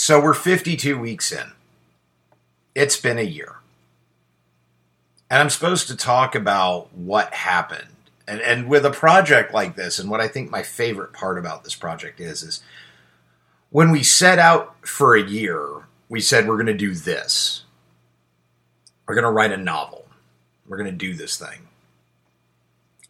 So 0.00 0.20
we're 0.20 0.32
52 0.32 0.96
weeks 0.96 1.32
in. 1.32 1.50
It's 2.72 2.96
been 2.96 3.18
a 3.18 3.22
year. 3.22 3.56
And 5.28 5.42
I'm 5.42 5.50
supposed 5.50 5.88
to 5.88 5.96
talk 5.96 6.36
about 6.36 6.94
what 6.94 7.34
happened. 7.34 7.88
And, 8.28 8.40
and 8.40 8.68
with 8.68 8.86
a 8.86 8.92
project 8.92 9.52
like 9.52 9.74
this, 9.74 9.98
and 9.98 10.08
what 10.08 10.20
I 10.20 10.28
think 10.28 10.52
my 10.52 10.62
favorite 10.62 11.12
part 11.12 11.36
about 11.36 11.64
this 11.64 11.74
project 11.74 12.20
is, 12.20 12.44
is 12.44 12.62
when 13.70 13.90
we 13.90 14.04
set 14.04 14.38
out 14.38 14.76
for 14.86 15.16
a 15.16 15.28
year, 15.28 15.66
we 16.08 16.20
said 16.20 16.46
we're 16.46 16.54
going 16.54 16.66
to 16.66 16.74
do 16.74 16.94
this. 16.94 17.64
We're 19.04 19.16
going 19.16 19.24
to 19.24 19.32
write 19.32 19.50
a 19.50 19.56
novel. 19.56 20.06
We're 20.68 20.78
going 20.78 20.92
to 20.92 20.96
do 20.96 21.14
this 21.14 21.36
thing. 21.36 21.66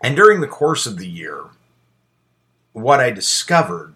And 0.00 0.16
during 0.16 0.41
the 0.41 0.48
course 0.48 0.86
of 0.86 0.96
the 0.96 1.07
year, 1.07 1.45
what 2.73 2.98
I 2.98 3.11
discovered 3.11 3.93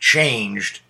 changed 0.00 0.80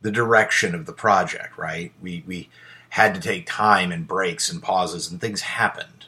the 0.00 0.10
direction 0.10 0.74
of 0.74 0.86
the 0.86 0.92
project, 0.92 1.58
right? 1.58 1.92
We, 2.00 2.24
we 2.26 2.48
had 2.90 3.14
to 3.14 3.20
take 3.20 3.46
time 3.46 3.92
and 3.92 4.06
breaks 4.06 4.50
and 4.50 4.62
pauses, 4.62 5.10
and 5.10 5.20
things 5.20 5.42
happened. 5.42 6.06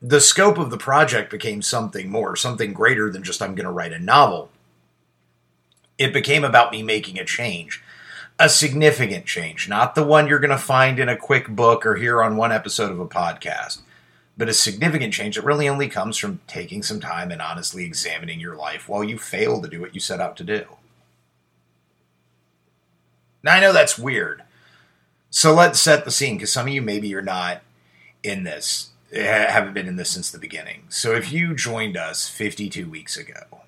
The 0.00 0.20
scope 0.20 0.58
of 0.58 0.70
the 0.70 0.78
project 0.78 1.30
became 1.30 1.62
something 1.62 2.08
more, 2.08 2.36
something 2.36 2.72
greater 2.72 3.10
than 3.10 3.22
just 3.22 3.42
I'm 3.42 3.54
going 3.54 3.66
to 3.66 3.72
write 3.72 3.92
a 3.92 3.98
novel. 3.98 4.50
It 5.98 6.12
became 6.12 6.44
about 6.44 6.70
me 6.70 6.82
making 6.82 7.18
a 7.18 7.24
change, 7.24 7.82
a 8.38 8.48
significant 8.48 9.24
change, 9.26 9.68
not 9.68 9.94
the 9.94 10.04
one 10.04 10.26
you're 10.26 10.38
going 10.38 10.50
to 10.50 10.58
find 10.58 10.98
in 10.98 11.08
a 11.08 11.16
quick 11.16 11.48
book 11.48 11.86
or 11.86 11.96
hear 11.96 12.22
on 12.22 12.36
one 12.36 12.52
episode 12.52 12.90
of 12.90 13.00
a 13.00 13.06
podcast, 13.06 13.80
but 14.36 14.48
a 14.48 14.54
significant 14.54 15.14
change 15.14 15.36
that 15.36 15.44
really 15.44 15.68
only 15.68 15.88
comes 15.88 16.18
from 16.18 16.40
taking 16.46 16.82
some 16.82 17.00
time 17.00 17.30
and 17.30 17.40
honestly 17.40 17.84
examining 17.84 18.38
your 18.38 18.56
life 18.56 18.88
while 18.88 19.02
you 19.02 19.18
fail 19.18 19.62
to 19.62 19.68
do 19.68 19.80
what 19.80 19.94
you 19.94 20.00
set 20.00 20.20
out 20.20 20.36
to 20.36 20.44
do. 20.44 20.66
Now, 23.46 23.54
I 23.54 23.60
know 23.60 23.72
that's 23.72 23.96
weird. 23.96 24.42
So 25.30 25.54
let's 25.54 25.80
set 25.80 26.04
the 26.04 26.10
scene 26.10 26.34
because 26.34 26.52
some 26.52 26.66
of 26.66 26.72
you 26.72 26.82
maybe 26.82 27.06
you're 27.06 27.22
not 27.22 27.62
in 28.24 28.42
this, 28.42 28.90
haven't 29.12 29.72
been 29.72 29.86
in 29.86 29.94
this 29.94 30.10
since 30.10 30.32
the 30.32 30.38
beginning. 30.38 30.82
So 30.88 31.12
if 31.12 31.30
you 31.30 31.54
joined 31.54 31.96
us 31.96 32.28
52 32.28 32.90
weeks 32.90 33.16
ago, 33.16 33.60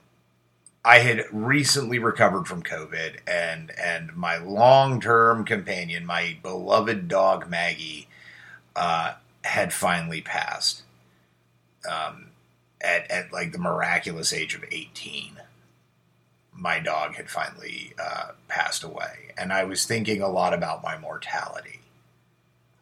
I 0.84 0.98
had 0.98 1.26
recently 1.30 2.00
recovered 2.00 2.48
from 2.48 2.64
COVID, 2.64 3.18
and 3.26 3.70
and 3.78 4.16
my 4.16 4.38
long 4.38 5.00
term 5.00 5.44
companion, 5.44 6.06
my 6.06 6.38
beloved 6.42 7.06
dog 7.06 7.48
Maggie, 7.48 8.08
uh, 8.74 9.14
had 9.44 9.72
finally 9.72 10.22
passed. 10.22 10.82
Um, 11.88 12.28
at 12.80 13.10
at 13.10 13.32
like 13.32 13.52
the 13.52 13.58
miraculous 13.58 14.32
age 14.32 14.54
of 14.54 14.64
eighteen, 14.72 15.40
my 16.58 16.80
dog 16.80 17.14
had 17.14 17.30
finally 17.30 17.94
uh, 18.02 18.32
passed 18.48 18.82
away, 18.82 19.32
and 19.36 19.52
I 19.52 19.64
was 19.64 19.86
thinking 19.86 20.20
a 20.20 20.28
lot 20.28 20.52
about 20.52 20.82
my 20.82 20.98
mortality. 20.98 21.80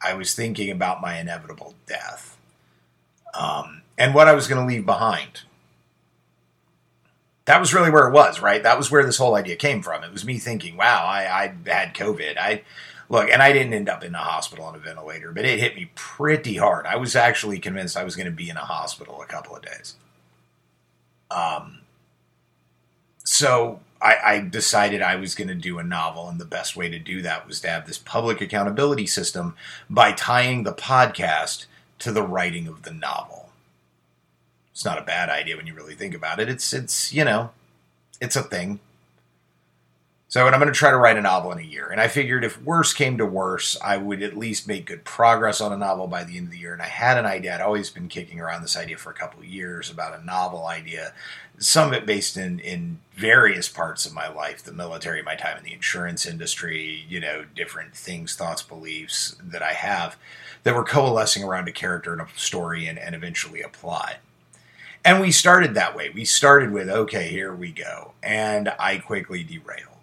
I 0.01 0.13
was 0.13 0.33
thinking 0.33 0.71
about 0.71 1.01
my 1.01 1.19
inevitable 1.19 1.75
death, 1.85 2.37
um, 3.33 3.81
and 3.97 4.13
what 4.13 4.27
I 4.27 4.33
was 4.33 4.47
going 4.47 4.61
to 4.61 4.67
leave 4.67 4.85
behind 4.85 5.41
that 7.47 7.61
was 7.61 7.73
really 7.73 7.89
where 7.89 8.07
it 8.09 8.13
was, 8.13 8.41
right? 8.41 8.61
That 8.61 8.77
was 8.77 8.91
where 8.91 9.05
this 9.05 9.17
whole 9.17 9.33
idea 9.33 9.55
came 9.55 9.81
from. 9.81 10.03
It 10.03 10.11
was 10.11 10.25
me 10.25 10.37
thinking, 10.37 10.75
wow, 10.75 11.05
I, 11.05 11.21
I 11.43 11.69
had 11.69 11.93
COVID. 11.93 12.37
I 12.37 12.63
look, 13.07 13.29
and 13.29 13.41
I 13.41 13.53
didn't 13.53 13.73
end 13.73 13.87
up 13.87 14.03
in 14.03 14.13
a 14.13 14.19
hospital 14.19 14.65
on 14.65 14.75
a 14.75 14.79
ventilator, 14.79 15.31
but 15.31 15.45
it 15.45 15.57
hit 15.57 15.73
me 15.73 15.89
pretty 15.95 16.57
hard. 16.57 16.85
I 16.85 16.97
was 16.97 17.15
actually 17.15 17.59
convinced 17.59 17.95
I 17.95 18.03
was 18.03 18.17
going 18.17 18.25
to 18.25 18.33
be 18.33 18.49
in 18.49 18.57
a 18.57 18.65
hospital 18.65 19.21
a 19.21 19.25
couple 19.25 19.55
of 19.55 19.63
days. 19.63 19.95
Um, 21.31 21.76
so 23.27 23.81
I, 24.01 24.15
I 24.23 24.39
decided 24.39 25.01
I 25.01 25.17
was 25.17 25.35
going 25.35 25.49
to 25.49 25.53
do 25.53 25.79
a 25.79 25.83
novel, 25.83 26.29
and 26.29 26.39
the 26.39 26.45
best 26.45 26.77
way 26.77 26.89
to 26.89 26.97
do 26.97 27.21
that 27.23 27.45
was 27.45 27.59
to 27.59 27.69
have 27.69 27.85
this 27.85 27.97
public 27.97 28.39
accountability 28.39 29.05
system 29.05 29.53
by 29.89 30.13
tying 30.13 30.63
the 30.63 30.73
podcast 30.73 31.65
to 31.99 32.13
the 32.13 32.21
writing 32.21 32.67
of 32.67 32.83
the 32.83 32.93
novel. 32.93 33.49
It's 34.71 34.85
not 34.85 34.97
a 34.97 35.01
bad 35.01 35.29
idea 35.29 35.57
when 35.57 35.67
you 35.67 35.73
really 35.73 35.93
think 35.93 36.15
about 36.15 36.39
it. 36.39 36.47
It's 36.47 36.71
it's 36.71 37.11
you 37.11 37.25
know, 37.25 37.49
it's 38.21 38.37
a 38.37 38.43
thing. 38.43 38.79
So, 40.29 40.45
and 40.45 40.53
I'm 40.53 40.59
going 40.59 40.71
to 40.71 40.77
try 40.77 40.91
to 40.91 40.97
write 40.97 41.15
a 41.15 41.21
novel 41.21 41.53
in 41.53 41.59
a 41.59 41.61
year. 41.61 41.87
And 41.87 42.01
I 42.01 42.09
figured 42.09 42.43
if 42.43 42.61
worse 42.61 42.93
came 42.93 43.17
to 43.17 43.25
worse, 43.25 43.77
I 43.81 43.95
would 43.95 44.21
at 44.21 44.35
least 44.35 44.67
make 44.67 44.85
good 44.85 45.05
progress 45.05 45.61
on 45.61 45.71
a 45.71 45.77
novel 45.77 46.07
by 46.07 46.25
the 46.25 46.37
end 46.37 46.47
of 46.47 46.51
the 46.51 46.59
year. 46.59 46.73
And 46.73 46.81
I 46.81 46.87
had 46.87 47.17
an 47.17 47.25
idea. 47.25 47.55
I'd 47.55 47.61
always 47.61 47.89
been 47.89 48.09
kicking 48.09 48.41
around 48.41 48.61
this 48.61 48.75
idea 48.75 48.97
for 48.97 49.09
a 49.09 49.15
couple 49.15 49.39
of 49.39 49.45
years 49.45 49.89
about 49.89 50.19
a 50.19 50.25
novel 50.25 50.67
idea. 50.67 51.13
Some 51.59 51.87
of 51.87 51.93
it 51.93 52.05
based 52.05 52.35
in, 52.35 52.59
in 52.59 52.99
various 53.15 53.69
parts 53.69 54.05
of 54.05 54.13
my 54.13 54.27
life 54.27 54.61
the 54.61 54.73
military, 54.73 55.23
my 55.23 55.35
time 55.35 55.57
in 55.59 55.63
the 55.63 55.73
insurance 55.73 56.25
industry, 56.25 57.05
you 57.07 57.21
know, 57.21 57.45
different 57.55 57.95
things, 57.95 58.35
thoughts, 58.35 58.61
beliefs 58.61 59.37
that 59.41 59.63
I 59.63 59.73
have 59.73 60.17
that 60.63 60.75
were 60.75 60.83
coalescing 60.83 61.43
around 61.43 61.69
a 61.69 61.71
character 61.71 62.11
and 62.11 62.21
a 62.21 62.27
story 62.35 62.85
and, 62.85 62.99
and 62.99 63.15
eventually 63.15 63.61
a 63.61 63.69
plot. 63.69 64.17
And 65.05 65.21
we 65.21 65.31
started 65.31 65.73
that 65.75 65.95
way. 65.95 66.09
We 66.09 66.25
started 66.25 66.71
with, 66.71 66.89
okay, 66.89 67.29
here 67.29 67.55
we 67.55 67.71
go. 67.71 68.11
And 68.21 68.73
I 68.77 68.97
quickly 68.97 69.41
derailed. 69.41 69.96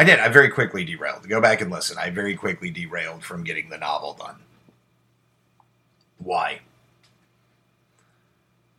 I 0.00 0.04
did. 0.04 0.18
I 0.18 0.28
very 0.28 0.48
quickly 0.48 0.84
derailed. 0.84 1.28
Go 1.28 1.40
back 1.40 1.60
and 1.60 1.70
listen. 1.70 1.98
I 1.98 2.10
very 2.10 2.34
quickly 2.34 2.70
derailed 2.70 3.22
from 3.22 3.44
getting 3.44 3.68
the 3.68 3.78
novel 3.78 4.14
done. 4.14 4.36
Why? 6.18 6.60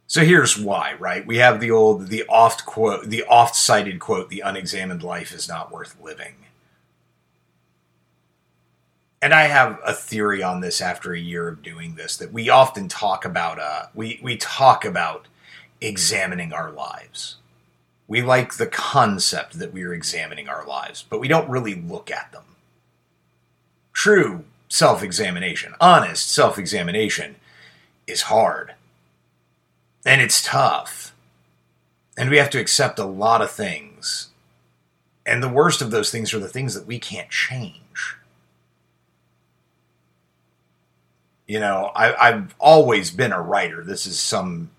So 0.07 0.25
here's 0.25 0.57
why, 0.57 0.95
right? 0.99 1.25
We 1.25 1.37
have 1.37 1.59
the 1.59 1.71
old, 1.71 2.07
the 2.07 2.23
oft 2.27 2.65
quote, 2.65 3.05
the 3.05 3.23
oft 3.23 3.55
cited 3.55 3.99
quote, 3.99 4.29
the 4.29 4.41
unexamined 4.41 5.03
life 5.03 5.31
is 5.31 5.47
not 5.47 5.71
worth 5.71 5.95
living 6.01 6.35
and 9.21 9.33
I 9.33 9.43
have 9.43 9.79
a 9.85 9.93
theory 9.93 10.41
on 10.41 10.61
this 10.61 10.81
after 10.81 11.13
a 11.13 11.19
year 11.19 11.47
of 11.47 11.61
doing 11.61 11.95
this 11.95 12.17
that 12.17 12.33
we 12.33 12.49
often 12.49 12.87
talk 12.87 13.23
about 13.23 13.59
uh, 13.59 13.85
we 13.93 14.19
we 14.23 14.37
talk 14.37 14.83
about 14.83 15.27
examining 15.79 16.53
our 16.53 16.71
lives. 16.71 17.37
We 18.11 18.21
like 18.21 18.55
the 18.55 18.67
concept 18.67 19.57
that 19.59 19.71
we 19.71 19.83
are 19.83 19.93
examining 19.93 20.49
our 20.49 20.67
lives, 20.67 21.05
but 21.09 21.21
we 21.21 21.29
don't 21.29 21.49
really 21.49 21.75
look 21.75 22.11
at 22.11 22.33
them. 22.33 22.43
True 23.93 24.43
self-examination, 24.67 25.75
honest 25.79 26.29
self-examination 26.29 27.37
is 28.05 28.23
hard. 28.23 28.73
And 30.05 30.19
it's 30.19 30.41
tough. 30.41 31.15
And 32.17 32.29
we 32.29 32.35
have 32.35 32.49
to 32.49 32.59
accept 32.59 32.99
a 32.99 33.05
lot 33.05 33.41
of 33.41 33.49
things. 33.49 34.27
And 35.25 35.41
the 35.41 35.47
worst 35.47 35.81
of 35.81 35.91
those 35.91 36.11
things 36.11 36.33
are 36.33 36.39
the 36.39 36.49
things 36.49 36.73
that 36.73 36.85
we 36.85 36.99
can't 36.99 37.29
change. 37.29 38.17
you 41.47 41.59
know, 41.59 41.91
I, 41.95 42.29
I've 42.29 42.55
always 42.59 43.11
been 43.11 43.33
a 43.33 43.41
writer. 43.41 43.83
This 43.83 44.05
is 44.05 44.17
some 44.17 44.69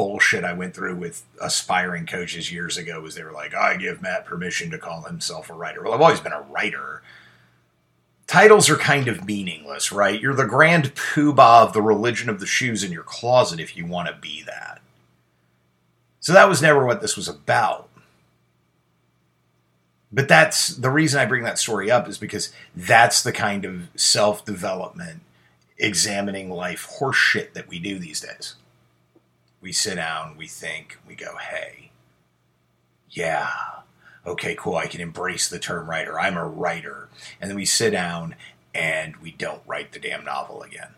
bullshit 0.00 0.44
I 0.44 0.54
went 0.54 0.74
through 0.74 0.96
with 0.96 1.26
aspiring 1.42 2.06
coaches 2.06 2.50
years 2.50 2.78
ago 2.78 3.02
was 3.02 3.14
they 3.14 3.22
were 3.22 3.32
like, 3.32 3.54
I 3.54 3.76
give 3.76 4.00
Matt 4.00 4.24
permission 4.24 4.70
to 4.70 4.78
call 4.78 5.02
himself 5.02 5.50
a 5.50 5.52
writer. 5.52 5.82
Well, 5.82 5.92
I've 5.92 6.00
always 6.00 6.20
been 6.20 6.32
a 6.32 6.40
writer. 6.40 7.02
Titles 8.26 8.70
are 8.70 8.78
kind 8.78 9.08
of 9.08 9.26
meaningless, 9.26 9.92
right? 9.92 10.18
You're 10.18 10.34
the 10.34 10.46
grand 10.46 10.94
poobah 10.94 11.66
of 11.66 11.74
the 11.74 11.82
religion 11.82 12.30
of 12.30 12.40
the 12.40 12.46
shoes 12.46 12.82
in 12.82 12.92
your 12.92 13.02
closet 13.02 13.60
if 13.60 13.76
you 13.76 13.84
want 13.84 14.08
to 14.08 14.14
be 14.14 14.42
that. 14.44 14.80
So 16.20 16.32
that 16.32 16.48
was 16.48 16.62
never 16.62 16.86
what 16.86 17.02
this 17.02 17.14
was 17.14 17.28
about. 17.28 17.90
But 20.10 20.28
that's 20.28 20.68
the 20.68 20.90
reason 20.90 21.20
I 21.20 21.26
bring 21.26 21.44
that 21.44 21.58
story 21.58 21.90
up 21.90 22.08
is 22.08 22.16
because 22.16 22.54
that's 22.74 23.22
the 23.22 23.32
kind 23.32 23.66
of 23.66 23.88
self 23.96 24.46
development 24.46 25.20
examining 25.76 26.48
life 26.48 26.88
horseshit 26.98 27.52
that 27.52 27.68
we 27.68 27.78
do 27.78 27.98
these 27.98 28.22
days. 28.22 28.54
We 29.60 29.72
sit 29.72 29.96
down, 29.96 30.36
we 30.36 30.46
think, 30.46 30.98
we 31.06 31.14
go, 31.14 31.36
hey, 31.36 31.90
yeah, 33.10 33.50
okay, 34.26 34.54
cool, 34.58 34.76
I 34.76 34.86
can 34.86 35.00
embrace 35.00 35.48
the 35.48 35.58
term 35.58 35.88
writer. 35.88 36.18
I'm 36.18 36.36
a 36.36 36.46
writer. 36.46 37.08
And 37.40 37.50
then 37.50 37.56
we 37.56 37.66
sit 37.66 37.90
down 37.90 38.36
and 38.74 39.16
we 39.16 39.32
don't 39.32 39.62
write 39.66 39.92
the 39.92 39.98
damn 39.98 40.24
novel 40.24 40.62
again. 40.62 40.94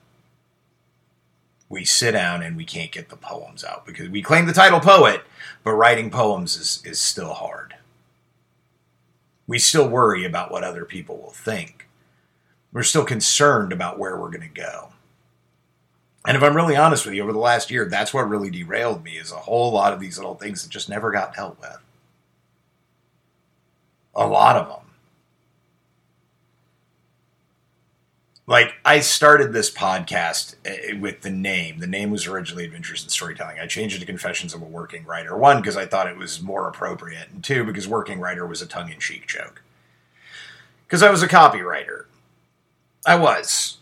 We 1.69 1.85
sit 1.85 2.13
down 2.13 2.43
and 2.43 2.57
we 2.57 2.65
can't 2.65 2.93
get 2.93 3.09
the 3.09 3.17
poems 3.17 3.65
out 3.65 3.87
because 3.87 4.11
we 4.11 4.23
claim 4.23 4.47
the 4.47 4.53
title 4.53 4.81
poet, 4.81 5.23
but 5.65 5.73
writing 5.73 6.11
poems 6.11 6.57
is, 6.57 6.83
is 6.85 7.01
still 7.01 7.33
hard. 7.33 7.75
We 9.47 9.59
still 9.59 9.89
worry 9.89 10.25
about 10.25 10.53
what 10.53 10.65
other 10.65 10.85
people 10.85 11.17
will 11.17 11.31
think 11.31 11.89
we're 12.73 12.83
still 12.83 13.05
concerned 13.05 13.73
about 13.73 13.99
where 13.99 14.19
we're 14.19 14.31
going 14.31 14.49
to 14.49 14.49
go. 14.49 14.89
And 16.27 16.37
if 16.37 16.43
I'm 16.43 16.55
really 16.55 16.77
honest 16.77 17.05
with 17.05 17.15
you, 17.15 17.23
over 17.23 17.33
the 17.33 17.39
last 17.39 17.71
year, 17.71 17.85
that's 17.85 18.15
what 18.15 18.29
really 18.29 18.51
derailed 18.51 19.03
me 19.03 19.13
is 19.19 19.33
a 19.33 19.37
whole 19.37 19.73
lot 19.73 19.93
of 19.93 20.01
these 20.01 20.19
little 20.19 20.37
things 20.37 20.63
that 20.63 20.71
just 20.71 20.89
never 20.89 21.11
got 21.11 21.35
dealt 21.35 21.59
with. 21.61 21.79
A 24.15 24.27
lot 24.27 24.57
of 24.57 24.69
them. 24.69 24.83
like 28.47 28.75
I 28.85 29.01
started 29.01 29.53
this 29.53 29.71
podcast 29.71 30.57
uh, 30.67 30.99
with 30.99 31.23
the 31.23 31.31
name. 31.31 31.79
The 31.79 31.87
name 31.87 32.11
was 32.11 32.27
originally 32.27 32.65
Adventures 32.65 33.03
in 33.03 33.09
Storytelling. 33.09 33.59
I 33.59 33.67
changed 33.67 33.97
it 33.97 34.01
to 34.01 34.07
Confessions 34.07 34.53
of 34.53 34.63
a 34.63 34.67
Working 34.67 35.07
Writer. 35.07 35.37
One 35.37 35.59
because 35.59 35.77
I 35.77 35.87
thought 35.87 36.09
it 36.09 36.17
was 36.17 36.43
more 36.43 36.69
appropriate, 36.69 37.29
and 37.33 37.43
two 37.43 37.65
because 37.65 37.87
working 37.87 38.21
writer 38.21 38.47
was 38.47 38.61
a 38.61 38.67
tongue-in-cheek 38.67 39.27
joke. 39.27 39.63
Because 40.87 41.03
I 41.03 41.11
was 41.11 41.23
a 41.23 41.29
copywriter. 41.29 42.05
I 43.07 43.15
was. 43.17 43.79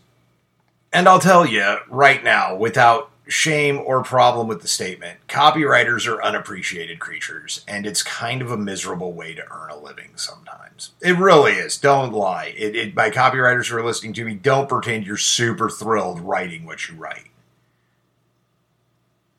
And 0.93 1.09
I'll 1.09 1.21
tell 1.21 1.47
you 1.47 1.79
right 1.89 2.23
now, 2.23 2.57
without 2.57 3.11
shame 3.29 3.81
or 3.85 4.03
problem 4.03 4.49
with 4.49 4.61
the 4.61 4.69
statement, 4.69 5.19
copywriters 5.29 6.07
are 6.09 6.23
unappreciated 6.23 6.99
creatures, 6.99 7.65
and 7.69 7.87
it's 7.87 8.03
kind 8.03 8.43
of 8.43 8.51
a 8.51 8.57
miserable 8.57 9.13
way 9.13 9.35
to 9.35 9.45
earn 9.53 9.71
a 9.71 9.79
living 9.79 10.11
sometimes. 10.17 10.91
It 11.01 11.17
really 11.17 11.53
is. 11.53 11.77
Don't 11.77 12.13
lie. 12.13 12.53
It, 12.57 12.75
it, 12.75 12.95
by 12.95 13.11
copywriters 13.11 13.69
who 13.69 13.77
are 13.77 13.85
listening 13.85 14.15
to 14.15 14.25
me, 14.25 14.35
don't 14.35 14.69
pretend 14.69 15.07
you're 15.07 15.17
super 15.17 15.71
thrilled 15.71 16.21
writing 16.21 16.65
what 16.65 16.89
you 16.89 16.97
write. 16.97 17.29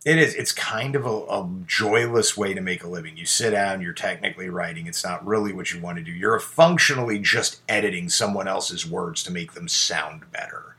It 0.04 0.18
is. 0.18 0.34
It's 0.34 0.52
kind 0.52 0.96
of 0.96 1.06
a, 1.06 1.10
a, 1.10 1.48
joyless 1.68 2.36
way 2.36 2.56
to 2.56 2.62
make 2.62 2.84
a 2.84 2.88
living. 2.88 3.18
You 3.18 3.28
sit 3.28 3.52
down, 3.52 3.82
you're 3.82 3.94
technically 3.94 4.50
writing. 4.50 4.88
It's 4.88 5.04
not 5.04 5.24
really 5.24 5.54
what 5.54 5.72
you 5.74 5.80
want 5.80 6.00
to 6.00 6.04
do. 6.04 6.12
You're 6.12 6.40
functionally 6.40 7.20
just 7.20 7.62
editing 7.70 8.10
someone 8.10 8.48
else's 8.48 8.90
words 8.90 9.22
to 9.24 9.32
make 9.32 9.54
them 9.54 9.68
sound 9.68 10.32
better 10.32 10.71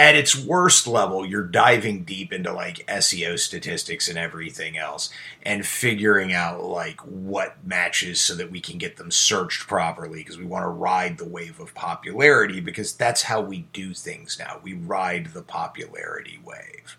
at 0.00 0.16
its 0.16 0.34
worst 0.34 0.86
level, 0.86 1.26
you're 1.26 1.42
diving 1.42 2.04
deep 2.04 2.32
into 2.32 2.50
like 2.50 2.86
SEO 2.86 3.38
statistics 3.38 4.08
and 4.08 4.16
everything 4.16 4.78
else 4.78 5.10
and 5.42 5.66
figuring 5.66 6.32
out 6.32 6.64
like 6.64 6.98
what 7.02 7.62
matches 7.66 8.18
so 8.18 8.34
that 8.34 8.50
we 8.50 8.60
can 8.60 8.78
get 8.78 8.96
them 8.96 9.10
searched 9.10 9.68
properly 9.68 10.20
because 10.20 10.38
we 10.38 10.46
want 10.46 10.64
to 10.64 10.70
ride 10.70 11.18
the 11.18 11.28
wave 11.28 11.60
of 11.60 11.74
popularity 11.74 12.60
because 12.60 12.94
that's 12.94 13.24
how 13.24 13.42
we 13.42 13.66
do 13.74 13.92
things 13.92 14.38
now. 14.38 14.58
We 14.62 14.72
ride 14.72 15.34
the 15.34 15.42
popularity 15.42 16.40
wave. 16.42 16.96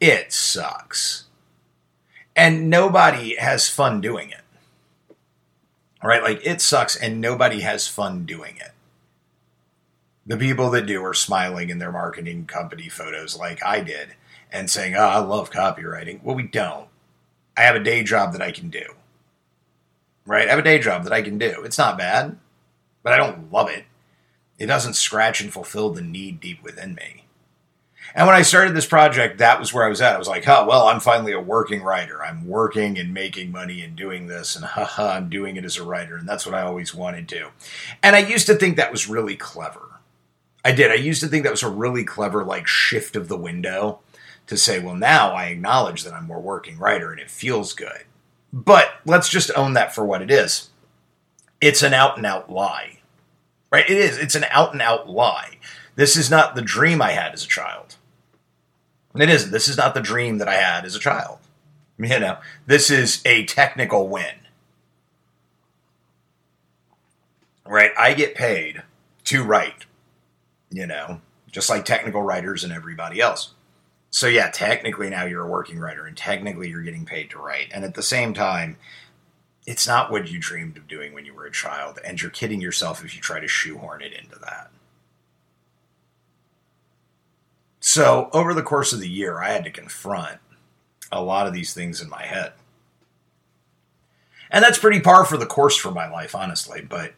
It 0.00 0.32
sucks. 0.32 1.26
And 2.34 2.68
nobody 2.68 3.36
has 3.36 3.68
fun 3.68 4.00
doing 4.00 4.30
it. 4.30 5.14
Right? 6.02 6.20
Like 6.24 6.44
it 6.44 6.60
sucks 6.60 6.96
and 6.96 7.20
nobody 7.20 7.60
has 7.60 7.86
fun 7.86 8.26
doing 8.26 8.56
it 8.56 8.73
the 10.26 10.36
people 10.36 10.70
that 10.70 10.86
do 10.86 11.04
are 11.04 11.14
smiling 11.14 11.70
in 11.70 11.78
their 11.78 11.92
marketing 11.92 12.46
company 12.46 12.88
photos 12.88 13.38
like 13.38 13.62
I 13.64 13.80
did 13.80 14.14
and 14.50 14.70
saying, 14.70 14.94
oh, 14.94 15.00
I 15.00 15.18
love 15.18 15.50
copywriting. 15.50 16.22
Well, 16.22 16.36
we 16.36 16.44
don't. 16.44 16.88
I 17.56 17.62
have 17.62 17.76
a 17.76 17.82
day 17.82 18.02
job 18.02 18.32
that 18.32 18.42
I 18.42 18.52
can 18.52 18.70
do. 18.70 18.84
Right? 20.26 20.46
I 20.46 20.50
have 20.50 20.58
a 20.58 20.62
day 20.62 20.78
job 20.78 21.04
that 21.04 21.12
I 21.12 21.22
can 21.22 21.38
do. 21.38 21.62
It's 21.64 21.78
not 21.78 21.98
bad, 21.98 22.38
but 23.02 23.12
I 23.12 23.16
don't 23.18 23.52
love 23.52 23.68
it. 23.68 23.84
It 24.58 24.66
doesn't 24.66 24.94
scratch 24.94 25.40
and 25.40 25.52
fulfill 25.52 25.90
the 25.90 26.02
need 26.02 26.40
deep 26.40 26.62
within 26.62 26.94
me. 26.94 27.24
And 28.14 28.26
when 28.26 28.36
I 28.36 28.42
started 28.42 28.74
this 28.74 28.86
project, 28.86 29.38
that 29.38 29.58
was 29.58 29.72
where 29.72 29.84
I 29.84 29.88
was 29.88 30.00
at. 30.00 30.14
I 30.14 30.18
was 30.18 30.28
like, 30.28 30.46
oh, 30.46 30.66
well, 30.66 30.86
I'm 30.86 31.00
finally 31.00 31.32
a 31.32 31.40
working 31.40 31.82
writer. 31.82 32.22
I'm 32.22 32.46
working 32.46 32.96
and 32.96 33.12
making 33.12 33.50
money 33.50 33.82
and 33.82 33.96
doing 33.96 34.28
this, 34.28 34.54
and 34.54 34.64
haha, 34.64 35.14
I'm 35.14 35.28
doing 35.28 35.56
it 35.56 35.64
as 35.64 35.78
a 35.78 35.84
writer. 35.84 36.16
And 36.16 36.28
that's 36.28 36.46
what 36.46 36.54
I 36.54 36.62
always 36.62 36.94
wanted 36.94 37.28
to. 37.30 37.48
And 38.02 38.14
I 38.14 38.20
used 38.20 38.46
to 38.46 38.54
think 38.54 38.76
that 38.76 38.92
was 38.92 39.08
really 39.08 39.36
clever 39.36 39.93
I 40.64 40.72
did. 40.72 40.90
I 40.90 40.94
used 40.94 41.20
to 41.20 41.28
think 41.28 41.44
that 41.44 41.50
was 41.50 41.62
a 41.62 41.68
really 41.68 42.04
clever 42.04 42.42
like 42.44 42.66
shift 42.66 43.16
of 43.16 43.28
the 43.28 43.36
window 43.36 44.00
to 44.46 44.56
say, 44.56 44.78
well, 44.78 44.94
now 44.94 45.32
I 45.32 45.46
acknowledge 45.46 46.04
that 46.04 46.14
I'm 46.14 46.26
more 46.26 46.40
working 46.40 46.78
writer 46.78 47.12
and 47.12 47.20
it 47.20 47.30
feels 47.30 47.74
good. 47.74 48.04
But 48.52 48.94
let's 49.04 49.28
just 49.28 49.50
own 49.56 49.74
that 49.74 49.94
for 49.94 50.04
what 50.04 50.22
it 50.22 50.30
is. 50.30 50.70
It's 51.60 51.82
an 51.82 51.92
out 51.92 52.16
and 52.16 52.24
out 52.24 52.50
lie. 52.50 52.98
Right? 53.70 53.88
It 53.88 53.98
is. 53.98 54.18
It's 54.18 54.34
an 54.34 54.44
out 54.50 54.72
and 54.72 54.80
out 54.80 55.08
lie. 55.08 55.58
This 55.96 56.16
is 56.16 56.30
not 56.30 56.54
the 56.54 56.62
dream 56.62 57.02
I 57.02 57.12
had 57.12 57.32
as 57.32 57.44
a 57.44 57.48
child. 57.48 57.96
It 59.14 59.28
isn't. 59.28 59.50
This 59.50 59.68
is 59.68 59.76
not 59.76 59.94
the 59.94 60.00
dream 60.00 60.38
that 60.38 60.48
I 60.48 60.54
had 60.54 60.84
as 60.84 60.96
a 60.96 61.00
child. 61.00 61.38
You 61.96 62.18
know, 62.18 62.38
this 62.66 62.90
is 62.90 63.22
a 63.24 63.44
technical 63.44 64.08
win. 64.08 64.34
Right? 67.66 67.92
I 67.96 68.14
get 68.14 68.34
paid 68.34 68.82
to 69.24 69.44
write 69.44 69.86
you 70.74 70.86
know, 70.86 71.20
just 71.52 71.70
like 71.70 71.84
technical 71.84 72.22
writers 72.22 72.64
and 72.64 72.72
everybody 72.72 73.20
else. 73.20 73.54
So 74.10 74.26
yeah, 74.26 74.50
technically 74.50 75.08
now 75.08 75.24
you're 75.24 75.46
a 75.46 75.50
working 75.50 75.78
writer 75.78 76.04
and 76.04 76.16
technically 76.16 76.68
you're 76.68 76.82
getting 76.82 77.06
paid 77.06 77.30
to 77.30 77.38
write. 77.38 77.68
And 77.72 77.84
at 77.84 77.94
the 77.94 78.02
same 78.02 78.34
time, 78.34 78.76
it's 79.66 79.86
not 79.86 80.10
what 80.10 80.28
you 80.28 80.38
dreamed 80.38 80.76
of 80.76 80.88
doing 80.88 81.14
when 81.14 81.24
you 81.24 81.32
were 81.32 81.46
a 81.46 81.50
child, 81.50 81.98
and 82.04 82.20
you're 82.20 82.30
kidding 82.30 82.60
yourself 82.60 83.02
if 83.02 83.14
you 83.14 83.20
try 83.22 83.40
to 83.40 83.48
shoehorn 83.48 84.02
it 84.02 84.12
into 84.12 84.38
that. 84.40 84.70
So, 87.80 88.28
over 88.32 88.52
the 88.52 88.62
course 88.62 88.92
of 88.92 89.00
the 89.00 89.08
year, 89.08 89.38
I 89.38 89.52
had 89.52 89.64
to 89.64 89.70
confront 89.70 90.38
a 91.10 91.22
lot 91.22 91.46
of 91.46 91.54
these 91.54 91.72
things 91.72 92.00
in 92.02 92.10
my 92.10 92.24
head. 92.24 92.52
And 94.50 94.62
that's 94.62 94.78
pretty 94.78 95.00
par 95.00 95.24
for 95.24 95.38
the 95.38 95.46
course 95.46 95.76
for 95.76 95.90
my 95.90 96.10
life, 96.10 96.34
honestly. 96.34 96.82
But 96.82 97.14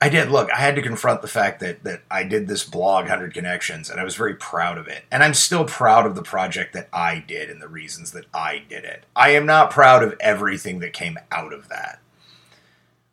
I 0.00 0.10
did. 0.10 0.30
Look, 0.30 0.50
I 0.52 0.58
had 0.58 0.76
to 0.76 0.82
confront 0.82 1.22
the 1.22 1.28
fact 1.28 1.60
that 1.60 1.82
that 1.84 2.02
I 2.10 2.22
did 2.22 2.46
this 2.46 2.64
blog, 2.64 3.04
100 3.04 3.32
Connections, 3.32 3.88
and 3.88 3.98
I 3.98 4.04
was 4.04 4.14
very 4.14 4.34
proud 4.34 4.76
of 4.76 4.88
it. 4.88 5.04
And 5.10 5.22
I'm 5.24 5.32
still 5.32 5.64
proud 5.64 6.04
of 6.04 6.14
the 6.14 6.22
project 6.22 6.74
that 6.74 6.88
I 6.92 7.24
did 7.26 7.48
and 7.48 7.62
the 7.62 7.68
reasons 7.68 8.12
that 8.12 8.26
I 8.34 8.62
did 8.68 8.84
it. 8.84 9.04
I 9.16 9.30
am 9.30 9.46
not 9.46 9.70
proud 9.70 10.02
of 10.02 10.14
everything 10.20 10.80
that 10.80 10.92
came 10.92 11.18
out 11.32 11.54
of 11.54 11.68
that. 11.68 12.00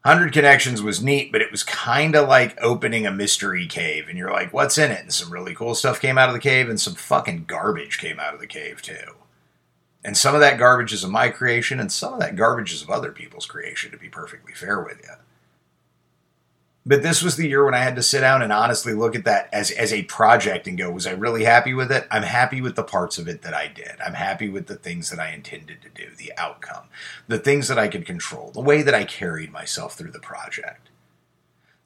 100 0.03 0.33
Connections 0.33 0.81
was 0.81 1.01
neat, 1.01 1.31
but 1.31 1.41
it 1.41 1.49
was 1.49 1.63
kind 1.63 2.13
of 2.13 2.27
like 2.27 2.61
opening 2.61 3.07
a 3.07 3.11
mystery 3.11 3.65
cave, 3.65 4.09
and 4.09 4.17
you're 4.17 4.33
like, 4.33 4.51
what's 4.51 4.77
in 4.77 4.91
it? 4.91 4.99
And 4.99 5.13
some 5.13 5.31
really 5.31 5.55
cool 5.55 5.75
stuff 5.75 6.01
came 6.01 6.17
out 6.17 6.27
of 6.27 6.35
the 6.35 6.41
cave, 6.41 6.67
and 6.67 6.81
some 6.81 6.95
fucking 6.95 7.45
garbage 7.45 7.97
came 7.97 8.19
out 8.19 8.33
of 8.33 8.41
the 8.41 8.47
cave, 8.47 8.81
too. 8.81 9.15
And 10.03 10.17
some 10.17 10.35
of 10.35 10.41
that 10.41 10.59
garbage 10.59 10.91
is 10.91 11.05
of 11.05 11.11
my 11.11 11.29
creation, 11.29 11.79
and 11.79 11.89
some 11.89 12.13
of 12.13 12.19
that 12.19 12.35
garbage 12.35 12.73
is 12.73 12.81
of 12.81 12.89
other 12.89 13.13
people's 13.13 13.45
creation, 13.45 13.91
to 13.91 13.97
be 13.97 14.09
perfectly 14.09 14.51
fair 14.51 14.81
with 14.81 14.99
you. 15.01 15.13
But 16.85 17.01
this 17.01 17.23
was 17.23 17.37
the 17.37 17.47
year 17.47 17.63
when 17.63 17.73
I 17.73 17.79
had 17.79 17.95
to 17.95 18.03
sit 18.03 18.21
down 18.21 18.41
and 18.41 18.51
honestly 18.51 18.93
look 18.93 19.15
at 19.15 19.23
that 19.23 19.47
as, 19.53 19.71
as 19.71 19.93
a 19.93 20.03
project 20.03 20.67
and 20.67 20.77
go, 20.77 20.91
was 20.91 21.07
I 21.07 21.11
really 21.11 21.45
happy 21.45 21.73
with 21.73 21.91
it? 21.91 22.05
I'm 22.11 22.23
happy 22.23 22.59
with 22.59 22.75
the 22.75 22.83
parts 22.83 23.17
of 23.17 23.29
it 23.29 23.41
that 23.43 23.53
I 23.53 23.67
did. 23.67 24.01
I'm 24.05 24.15
happy 24.15 24.49
with 24.49 24.67
the 24.67 24.75
things 24.75 25.09
that 25.09 25.19
I 25.19 25.31
intended 25.31 25.81
to 25.81 25.89
do, 25.89 26.09
the 26.17 26.33
outcome, 26.37 26.89
the 27.27 27.39
things 27.39 27.69
that 27.69 27.79
I 27.79 27.87
could 27.87 28.05
control, 28.05 28.51
the 28.51 28.59
way 28.59 28.81
that 28.81 28.93
I 28.93 29.05
carried 29.05 29.51
myself 29.51 29.95
through 29.95 30.11
the 30.11 30.19
project. 30.19 30.89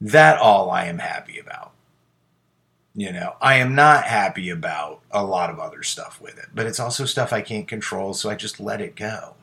That 0.02 0.40
all 0.40 0.72
I 0.72 0.86
am 0.86 1.00
happy 1.00 1.38
about. 1.38 1.74
You 2.96 3.12
know, 3.12 3.36
I 3.40 3.56
am 3.56 3.76
not 3.76 4.06
happy 4.06 4.50
about 4.50 5.02
a 5.12 5.24
lot 5.24 5.52
of 5.52 5.60
other 5.60 5.84
stuff 5.84 6.20
with 6.20 6.40
it, 6.40 6.48
but 6.56 6.66
it's 6.66 6.80
also 6.80 7.06
stuff 7.06 7.32
I 7.32 7.42
can't 7.42 7.68
control, 7.68 8.16
so 8.16 8.32
I 8.32 8.36
just 8.36 8.60
let 8.60 8.82
it 8.82 8.96
go 8.96 9.36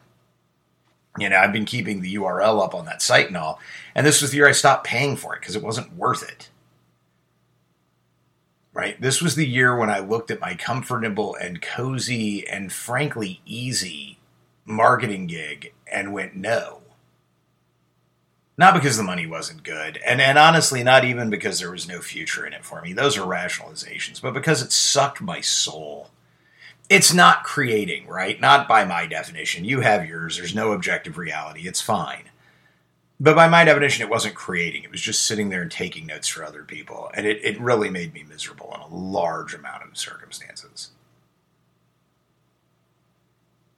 you 1.19 1.29
know, 1.29 1.37
I've 1.37 1.53
been 1.53 1.65
keeping 1.65 2.01
the 2.01 2.15
URL 2.17 2.63
up 2.63 2.75
on 2.75 2.87
that 2.87 3.03
site 3.03 3.29
and 3.29 3.37
all. 3.37 3.61
And 3.95 4.07
this 4.07 4.21
was 4.21 4.31
the 4.31 4.39
year 4.39 4.49
I 4.49 4.53
stopped 4.53 4.87
paying 4.87 5.17
for 5.17 5.35
it 5.35 5.41
because 5.41 5.57
it 5.57 5.63
wasn't 5.63 5.97
worth 5.97 6.23
it. 6.29 6.51
Right? 8.73 9.01
This 9.01 9.23
was 9.23 9.37
the 9.37 9.47
year 9.47 9.77
when 9.77 9.91
I 9.91 10.01
looked 10.01 10.33
at 10.33 10.41
my 10.41 10.55
comfortable 10.55 11.37
and 11.37 11.63
cozy 11.63 12.47
and 12.49 12.73
frankly 12.73 13.41
easy 13.47 14.19
marketing 14.65 15.29
gig 15.29 15.73
and 15.91 16.13
went, 16.13 16.35
no. 16.35 16.81
Not 18.57 18.75
because 18.75 18.97
the 18.97 19.03
money 19.03 19.27
wasn't 19.27 19.65
good, 19.65 19.99
and, 20.07 20.21
and 20.21 20.39
honestly, 20.39 20.85
not 20.85 21.05
even 21.05 21.29
because 21.29 21.59
there 21.59 21.73
was 21.73 21.89
no 21.89 22.01
future 22.01 22.47
in 22.47 22.53
it 22.53 22.65
for 22.65 22.81
me. 22.81 22.93
Those 22.93 23.19
are 23.19 23.27
rationalizations, 23.27 24.23
but 24.23 24.33
because 24.33 24.63
it 24.63 24.71
sucked 24.71 25.21
my 25.21 25.41
soul 25.41 26.11
it's 26.89 27.15
not 27.15 27.45
creating, 27.45 28.07
right? 28.07 28.41
Not 28.41 28.69
by 28.69 28.85
my 28.85 29.07
definition. 29.07 29.65
You 29.65 29.81
have 29.81 30.07
yours. 30.07 30.37
There's 30.37 30.55
no 30.55 30.73
objective 30.73 31.17
reality. 31.17 31.67
It's 31.67 31.81
fine. 31.81 32.31
But 33.19 33.37
by 33.37 33.49
my 33.49 33.65
definition, 33.65 34.03
it 34.03 34.11
wasn't 34.11 34.35
creating. 34.35 34.85
It 34.85 34.91
was 34.91 35.01
just 35.01 35.23
sitting 35.23 35.49
there 35.49 35.63
and 35.63 35.71
taking 35.71 36.07
notes 36.07 36.29
for 36.29 36.45
other 36.45 36.63
people. 36.63 37.11
And 37.15 37.27
it, 37.27 37.43
it 37.45 37.61
really 37.61 37.89
made 37.89 38.13
me 38.13 38.25
miserable 38.29 38.73
in 38.75 38.81
a 38.81 38.95
large 38.95 39.55
amount 39.55 39.83
of 39.83 39.97
circumstances. 39.97 40.91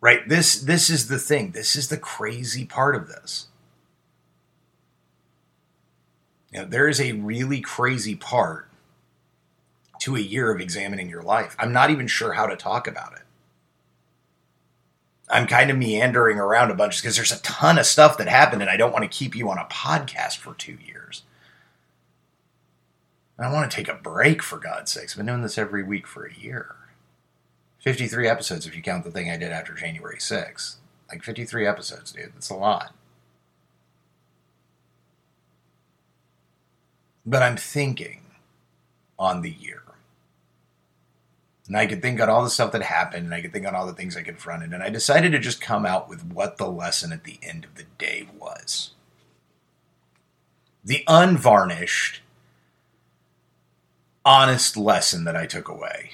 Right? 0.00 0.28
This 0.28 0.60
this 0.60 0.90
is 0.90 1.08
the 1.08 1.18
thing. 1.18 1.52
This 1.52 1.76
is 1.76 1.88
the 1.88 1.96
crazy 1.96 2.64
part 2.64 2.94
of 2.94 3.08
this. 3.08 3.48
Know, 6.56 6.64
there 6.64 6.88
is 6.88 7.00
a 7.00 7.12
really 7.12 7.60
crazy 7.60 8.16
part 8.16 8.65
to 10.00 10.16
a 10.16 10.20
year 10.20 10.50
of 10.50 10.60
examining 10.60 11.08
your 11.08 11.22
life. 11.22 11.56
I'm 11.58 11.72
not 11.72 11.90
even 11.90 12.06
sure 12.06 12.32
how 12.32 12.46
to 12.46 12.56
talk 12.56 12.86
about 12.86 13.12
it. 13.14 13.22
I'm 15.28 15.46
kind 15.46 15.70
of 15.70 15.76
meandering 15.76 16.38
around 16.38 16.70
a 16.70 16.74
bunch 16.74 17.00
because 17.00 17.16
there's 17.16 17.32
a 17.32 17.42
ton 17.42 17.78
of 17.78 17.86
stuff 17.86 18.16
that 18.18 18.28
happened, 18.28 18.62
and 18.62 18.70
I 18.70 18.76
don't 18.76 18.92
want 18.92 19.10
to 19.10 19.18
keep 19.18 19.34
you 19.34 19.50
on 19.50 19.58
a 19.58 19.64
podcast 19.64 20.36
for 20.36 20.54
two 20.54 20.78
years. 20.86 21.22
I 23.38 23.52
want 23.52 23.70
to 23.70 23.76
take 23.76 23.88
a 23.88 23.94
break, 23.94 24.42
for 24.42 24.58
God's 24.58 24.90
sakes. 24.90 25.12
I've 25.12 25.18
been 25.18 25.26
doing 25.26 25.42
this 25.42 25.58
every 25.58 25.82
week 25.82 26.06
for 26.06 26.24
a 26.24 26.32
year. 26.32 26.74
53 27.80 28.28
episodes, 28.28 28.66
if 28.66 28.74
you 28.74 28.82
count 28.82 29.04
the 29.04 29.10
thing 29.10 29.30
I 29.30 29.36
did 29.36 29.52
after 29.52 29.74
January 29.74 30.18
6th. 30.18 30.76
Like 31.10 31.22
53 31.22 31.66
episodes, 31.66 32.12
dude. 32.12 32.32
That's 32.34 32.50
a 32.50 32.54
lot. 32.54 32.94
But 37.24 37.42
I'm 37.42 37.56
thinking 37.56 38.22
on 39.18 39.42
the 39.42 39.50
year. 39.50 39.82
And 41.66 41.76
I 41.76 41.86
could 41.86 42.00
think 42.00 42.20
on 42.20 42.28
all 42.28 42.44
the 42.44 42.50
stuff 42.50 42.72
that 42.72 42.82
happened, 42.82 43.24
and 43.24 43.34
I 43.34 43.40
could 43.40 43.52
think 43.52 43.66
on 43.66 43.74
all 43.74 43.86
the 43.86 43.92
things 43.92 44.16
I 44.16 44.22
confronted, 44.22 44.72
and 44.72 44.82
I 44.82 44.88
decided 44.88 45.32
to 45.32 45.38
just 45.38 45.60
come 45.60 45.84
out 45.84 46.08
with 46.08 46.24
what 46.24 46.58
the 46.58 46.70
lesson 46.70 47.12
at 47.12 47.24
the 47.24 47.38
end 47.42 47.64
of 47.64 47.74
the 47.74 47.86
day 47.98 48.28
was. 48.38 48.92
The 50.84 51.02
unvarnished, 51.08 52.20
honest 54.24 54.76
lesson 54.76 55.24
that 55.24 55.34
I 55.34 55.46
took 55.46 55.68
away. 55.68 56.12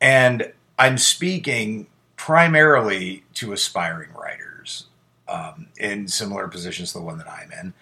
And 0.00 0.52
I'm 0.78 0.98
speaking 0.98 1.88
primarily 2.16 3.24
to 3.34 3.52
aspiring 3.52 4.12
writers 4.12 4.86
um, 5.26 5.66
in 5.76 6.06
similar 6.06 6.46
positions 6.46 6.92
to 6.92 6.98
the 6.98 7.04
one 7.04 7.18
that 7.18 7.28
I'm 7.28 7.50
in 7.50 7.74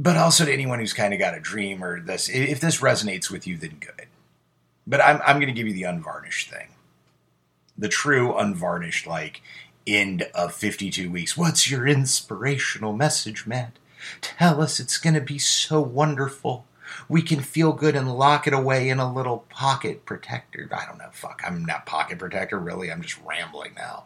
but 0.00 0.16
also 0.16 0.46
to 0.46 0.52
anyone 0.52 0.78
who's 0.78 0.94
kind 0.94 1.12
of 1.12 1.20
got 1.20 1.36
a 1.36 1.40
dream 1.40 1.84
or 1.84 2.00
this. 2.00 2.30
If 2.30 2.58
this 2.58 2.80
resonates 2.80 3.30
with 3.30 3.46
you, 3.46 3.58
then 3.58 3.76
good. 3.78 4.06
But 4.86 5.02
I'm 5.02 5.20
I'm 5.24 5.36
going 5.36 5.48
to 5.48 5.52
give 5.52 5.66
you 5.66 5.74
the 5.74 5.84
unvarnished 5.84 6.50
thing, 6.50 6.68
the 7.76 7.88
true 7.88 8.34
unvarnished 8.34 9.06
like 9.06 9.42
end 9.86 10.22
of 10.34 10.54
52 10.54 11.10
weeks. 11.10 11.36
What's 11.36 11.70
your 11.70 11.86
inspirational 11.86 12.94
message, 12.94 13.46
Matt? 13.46 13.78
Tell 14.22 14.62
us 14.62 14.80
it's 14.80 14.96
going 14.96 15.14
to 15.14 15.20
be 15.20 15.38
so 15.38 15.82
wonderful. 15.82 16.64
We 17.06 17.20
can 17.20 17.40
feel 17.40 17.72
good 17.72 17.94
and 17.94 18.16
lock 18.16 18.46
it 18.46 18.54
away 18.54 18.88
in 18.88 18.98
a 18.98 19.12
little 19.12 19.44
pocket 19.50 20.06
protector. 20.06 20.68
I 20.72 20.86
don't 20.86 20.98
know. 20.98 21.10
Fuck. 21.12 21.42
I'm 21.46 21.64
not 21.64 21.84
pocket 21.84 22.18
protector, 22.18 22.58
really. 22.58 22.90
I'm 22.90 23.02
just 23.02 23.20
rambling 23.22 23.74
now. 23.76 24.04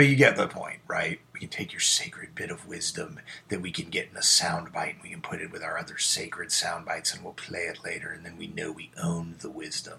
But 0.00 0.08
you 0.08 0.16
get 0.16 0.38
the 0.38 0.48
point, 0.48 0.78
right? 0.88 1.20
We 1.34 1.40
can 1.40 1.50
take 1.50 1.74
your 1.74 1.80
sacred 1.82 2.34
bit 2.34 2.50
of 2.50 2.66
wisdom 2.66 3.20
that 3.50 3.60
we 3.60 3.70
can 3.70 3.90
get 3.90 4.08
in 4.10 4.16
a 4.16 4.20
soundbite 4.20 4.94
and 4.94 5.02
we 5.02 5.10
can 5.10 5.20
put 5.20 5.42
it 5.42 5.52
with 5.52 5.62
our 5.62 5.76
other 5.76 5.98
sacred 5.98 6.48
soundbites 6.48 7.14
and 7.14 7.22
we'll 7.22 7.34
play 7.34 7.64
it 7.64 7.84
later 7.84 8.10
and 8.10 8.24
then 8.24 8.38
we 8.38 8.46
know 8.46 8.72
we 8.72 8.92
own 8.96 9.34
the 9.40 9.50
wisdom. 9.50 9.98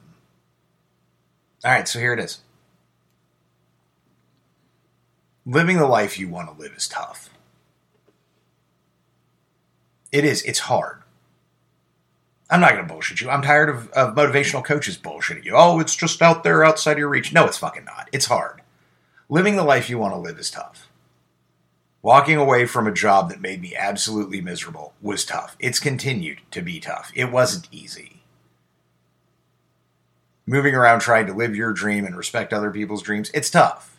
All 1.64 1.72
right, 1.72 1.88
so 1.88 2.00
here 2.00 2.14
it 2.14 2.20
is. 2.20 2.40
Living 5.46 5.78
the 5.78 5.86
life 5.86 6.18
you 6.18 6.28
want 6.28 6.52
to 6.52 6.60
live 6.60 6.74
is 6.76 6.88
tough. 6.88 7.30
It 10.12 10.26
is. 10.26 10.42
It's 10.42 10.62
hard. 10.62 11.04
I'm 12.50 12.60
not 12.60 12.72
going 12.72 12.88
to 12.88 12.92
bullshit 12.92 13.22
you. 13.22 13.30
I'm 13.30 13.44
tired 13.44 13.70
of, 13.70 13.92
of 13.92 14.16
motivational 14.16 14.66
coaches 14.66 14.98
bullshitting 14.98 15.46
you. 15.46 15.54
Oh, 15.56 15.80
it's 15.80 15.96
just 15.96 16.24
out 16.24 16.44
there 16.44 16.66
outside 16.66 16.98
your 16.98 17.08
reach. 17.08 17.32
No, 17.32 17.46
it's 17.46 17.60
fucking 17.60 17.86
not. 17.86 18.10
It's 18.12 18.26
hard. 18.26 18.61
Living 19.32 19.56
the 19.56 19.64
life 19.64 19.90
you 19.90 19.98
want 19.98 20.14
to 20.14 20.20
live 20.20 20.38
is 20.38 20.52
tough. 20.52 20.90
Walking 22.02 22.36
away 22.36 22.66
from 22.66 22.86
a 22.86 22.92
job 22.92 23.30
that 23.30 23.40
made 23.40 23.62
me 23.62 23.74
absolutely 23.74 24.42
miserable 24.42 24.94
was 25.02 25.24
tough. 25.24 25.56
It's 25.58 25.80
continued 25.80 26.40
to 26.52 26.62
be 26.62 26.82
tough. 26.82 27.14
It 27.16 27.32
wasn't 27.32 27.70
easy. 27.72 28.24
Moving 30.46 30.76
around 30.76 31.00
trying 31.00 31.28
to 31.28 31.34
live 31.34 31.56
your 31.56 31.72
dream 31.72 32.04
and 32.06 32.18
respect 32.18 32.52
other 32.52 32.72
people's 32.72 33.04
dreams, 33.04 33.32
it's 33.34 33.50
tough. 33.50 33.98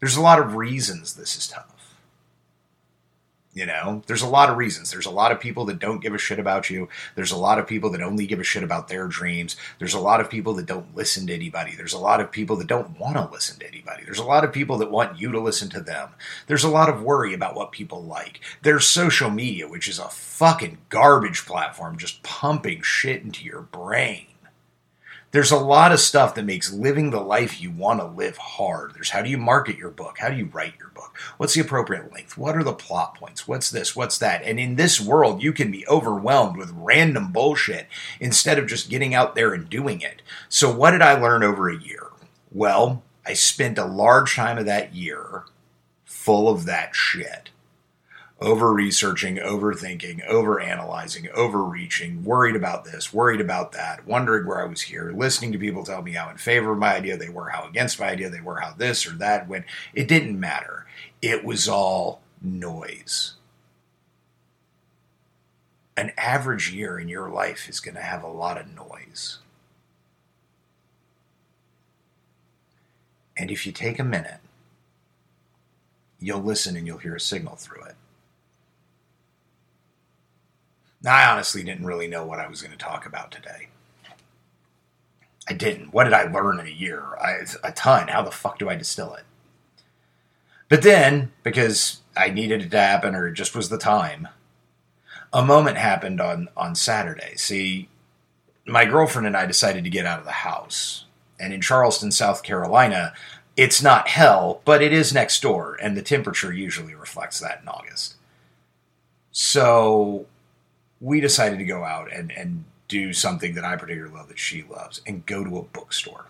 There's 0.00 0.16
a 0.16 0.20
lot 0.22 0.40
of 0.40 0.56
reasons 0.56 1.14
this 1.14 1.36
is 1.36 1.46
tough. 1.46 1.75
You 3.56 3.64
know, 3.64 4.02
there's 4.06 4.20
a 4.20 4.28
lot 4.28 4.50
of 4.50 4.58
reasons. 4.58 4.90
There's 4.90 5.06
a 5.06 5.10
lot 5.10 5.32
of 5.32 5.40
people 5.40 5.64
that 5.64 5.78
don't 5.78 6.02
give 6.02 6.12
a 6.12 6.18
shit 6.18 6.38
about 6.38 6.68
you. 6.68 6.90
There's 7.14 7.32
a 7.32 7.38
lot 7.38 7.58
of 7.58 7.66
people 7.66 7.88
that 7.92 8.02
only 8.02 8.26
give 8.26 8.38
a 8.38 8.44
shit 8.44 8.62
about 8.62 8.88
their 8.88 9.08
dreams. 9.08 9.56
There's 9.78 9.94
a 9.94 9.98
lot 9.98 10.20
of 10.20 10.28
people 10.28 10.52
that 10.56 10.66
don't 10.66 10.94
listen 10.94 11.26
to 11.28 11.34
anybody. 11.34 11.74
There's 11.74 11.94
a 11.94 11.98
lot 11.98 12.20
of 12.20 12.30
people 12.30 12.56
that 12.56 12.66
don't 12.66 13.00
want 13.00 13.16
to 13.16 13.30
listen 13.32 13.58
to 13.60 13.66
anybody. 13.66 14.04
There's 14.04 14.18
a 14.18 14.26
lot 14.26 14.44
of 14.44 14.52
people 14.52 14.76
that 14.76 14.90
want 14.90 15.18
you 15.18 15.32
to 15.32 15.40
listen 15.40 15.70
to 15.70 15.80
them. 15.80 16.10
There's 16.48 16.64
a 16.64 16.68
lot 16.68 16.90
of 16.90 17.00
worry 17.00 17.32
about 17.32 17.56
what 17.56 17.72
people 17.72 18.04
like. 18.04 18.40
There's 18.60 18.84
social 18.84 19.30
media, 19.30 19.66
which 19.66 19.88
is 19.88 19.98
a 19.98 20.10
fucking 20.10 20.76
garbage 20.90 21.46
platform 21.46 21.96
just 21.96 22.22
pumping 22.22 22.82
shit 22.82 23.22
into 23.22 23.42
your 23.42 23.62
brain 23.62 24.26
there's 25.36 25.50
a 25.50 25.58
lot 25.58 25.92
of 25.92 26.00
stuff 26.00 26.34
that 26.34 26.46
makes 26.46 26.72
living 26.72 27.10
the 27.10 27.20
life 27.20 27.60
you 27.60 27.70
want 27.70 28.00
to 28.00 28.06
live 28.06 28.38
hard. 28.38 28.94
There's 28.94 29.10
how 29.10 29.20
do 29.20 29.28
you 29.28 29.36
market 29.36 29.76
your 29.76 29.90
book? 29.90 30.16
How 30.18 30.30
do 30.30 30.36
you 30.36 30.46
write 30.46 30.72
your 30.78 30.88
book? 30.88 31.14
What's 31.36 31.52
the 31.52 31.60
appropriate 31.60 32.10
length? 32.10 32.38
What 32.38 32.56
are 32.56 32.64
the 32.64 32.72
plot 32.72 33.16
points? 33.16 33.46
What's 33.46 33.70
this? 33.70 33.94
What's 33.94 34.16
that? 34.16 34.42
And 34.44 34.58
in 34.58 34.76
this 34.76 34.98
world, 34.98 35.42
you 35.42 35.52
can 35.52 35.70
be 35.70 35.86
overwhelmed 35.88 36.56
with 36.56 36.72
random 36.74 37.32
bullshit 37.32 37.86
instead 38.18 38.58
of 38.58 38.66
just 38.66 38.88
getting 38.88 39.14
out 39.14 39.34
there 39.34 39.52
and 39.52 39.68
doing 39.68 40.00
it. 40.00 40.22
So, 40.48 40.74
what 40.74 40.92
did 40.92 41.02
I 41.02 41.20
learn 41.20 41.42
over 41.42 41.68
a 41.68 41.78
year? 41.78 42.06
Well, 42.50 43.02
I 43.26 43.34
spent 43.34 43.76
a 43.76 43.84
large 43.84 44.36
time 44.36 44.56
of 44.56 44.64
that 44.64 44.94
year 44.94 45.44
full 46.06 46.48
of 46.48 46.64
that 46.64 46.96
shit 46.96 47.50
over 48.40 48.72
researching, 48.72 49.36
overthinking, 49.36 50.24
over 50.26 50.60
analyzing, 50.60 51.28
overreaching, 51.34 52.22
worried 52.22 52.56
about 52.56 52.84
this, 52.84 53.12
worried 53.12 53.40
about 53.40 53.72
that, 53.72 54.06
wondering 54.06 54.46
where 54.46 54.60
I 54.60 54.68
was 54.68 54.82
here, 54.82 55.10
listening 55.10 55.52
to 55.52 55.58
people 55.58 55.84
tell 55.84 56.02
me 56.02 56.12
how 56.12 56.28
in 56.28 56.36
favor 56.36 56.72
of 56.72 56.78
my 56.78 56.96
idea 56.96 57.16
they 57.16 57.30
were, 57.30 57.48
how 57.48 57.66
against 57.66 57.98
my 57.98 58.08
idea 58.08 58.28
they 58.28 58.42
were, 58.42 58.60
how 58.60 58.74
this 58.74 59.06
or 59.06 59.12
that 59.16 59.48
when 59.48 59.64
it 59.94 60.06
didn't 60.06 60.38
matter. 60.38 60.86
It 61.22 61.44
was 61.44 61.66
all 61.66 62.20
noise. 62.42 63.34
An 65.96 66.12
average 66.18 66.70
year 66.72 66.98
in 66.98 67.08
your 67.08 67.30
life 67.30 67.70
is 67.70 67.80
going 67.80 67.94
to 67.94 68.02
have 68.02 68.22
a 68.22 68.28
lot 68.28 68.60
of 68.60 68.74
noise. 68.74 69.38
And 73.34 73.50
if 73.50 73.64
you 73.64 73.72
take 73.72 73.98
a 73.98 74.04
minute, 74.04 74.40
you'll 76.20 76.42
listen 76.42 76.76
and 76.76 76.86
you'll 76.86 76.98
hear 76.98 77.16
a 77.16 77.20
signal 77.20 77.56
through 77.56 77.84
it. 77.84 77.96
I 81.08 81.30
honestly 81.30 81.62
didn't 81.62 81.86
really 81.86 82.08
know 82.08 82.24
what 82.24 82.40
I 82.40 82.48
was 82.48 82.62
going 82.62 82.72
to 82.72 82.78
talk 82.78 83.06
about 83.06 83.30
today. 83.30 83.68
I 85.48 85.52
didn't. 85.52 85.92
What 85.92 86.04
did 86.04 86.12
I 86.12 86.24
learn 86.24 86.58
in 86.58 86.66
a 86.66 86.70
year? 86.70 87.04
I, 87.20 87.38
a 87.62 87.72
ton. 87.72 88.08
How 88.08 88.22
the 88.22 88.30
fuck 88.30 88.58
do 88.58 88.68
I 88.68 88.74
distill 88.74 89.14
it? 89.14 89.24
But 90.68 90.82
then, 90.82 91.32
because 91.44 92.00
I 92.16 92.30
needed 92.30 92.62
it 92.62 92.70
to 92.72 92.80
happen 92.80 93.14
or 93.14 93.28
it 93.28 93.34
just 93.34 93.54
was 93.54 93.68
the 93.68 93.78
time, 93.78 94.28
a 95.32 95.44
moment 95.44 95.76
happened 95.76 96.20
on, 96.20 96.48
on 96.56 96.74
Saturday. 96.74 97.36
See, 97.36 97.88
my 98.66 98.84
girlfriend 98.84 99.26
and 99.26 99.36
I 99.36 99.46
decided 99.46 99.84
to 99.84 99.90
get 99.90 100.06
out 100.06 100.18
of 100.18 100.24
the 100.24 100.32
house. 100.32 101.04
And 101.38 101.52
in 101.52 101.60
Charleston, 101.60 102.10
South 102.10 102.42
Carolina, 102.42 103.12
it's 103.56 103.82
not 103.82 104.08
hell, 104.08 104.60
but 104.64 104.82
it 104.82 104.92
is 104.92 105.12
next 105.12 105.40
door, 105.42 105.78
and 105.80 105.96
the 105.96 106.02
temperature 106.02 106.52
usually 106.52 106.94
reflects 106.94 107.38
that 107.40 107.60
in 107.62 107.68
August. 107.68 108.16
So 109.32 110.26
we 111.00 111.20
decided 111.20 111.58
to 111.58 111.64
go 111.64 111.84
out 111.84 112.12
and, 112.12 112.32
and 112.32 112.64
do 112.88 113.12
something 113.12 113.54
that 113.54 113.64
I 113.64 113.76
particularly 113.76 114.14
love 114.14 114.28
that 114.28 114.38
she 114.38 114.62
loves 114.62 115.00
and 115.06 115.26
go 115.26 115.44
to 115.44 115.58
a 115.58 115.62
bookstore. 115.62 116.26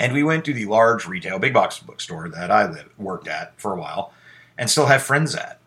And 0.00 0.12
we 0.12 0.22
went 0.22 0.44
to 0.44 0.54
the 0.54 0.66
large 0.66 1.06
retail 1.06 1.38
big 1.38 1.52
box 1.52 1.78
bookstore 1.80 2.28
that 2.28 2.50
I 2.50 2.70
lived, 2.70 2.96
worked 2.98 3.26
at 3.26 3.58
for 3.60 3.72
a 3.72 3.80
while 3.80 4.12
and 4.56 4.70
still 4.70 4.86
have 4.86 5.02
friends 5.02 5.34
at. 5.34 5.58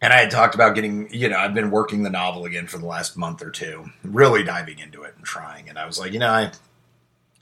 And 0.00 0.12
I 0.12 0.18
had 0.18 0.30
talked 0.30 0.54
about 0.54 0.74
getting, 0.74 1.12
you 1.12 1.28
know, 1.28 1.38
I've 1.38 1.54
been 1.54 1.70
working 1.70 2.02
the 2.02 2.10
novel 2.10 2.44
again 2.44 2.68
for 2.68 2.78
the 2.78 2.86
last 2.86 3.16
month 3.16 3.42
or 3.42 3.50
two, 3.50 3.90
really 4.04 4.44
diving 4.44 4.78
into 4.78 5.02
it 5.02 5.14
and 5.16 5.24
trying. 5.24 5.68
And 5.68 5.76
I 5.78 5.86
was 5.86 5.98
like, 5.98 6.12
you 6.12 6.20
know, 6.20 6.30
I 6.30 6.52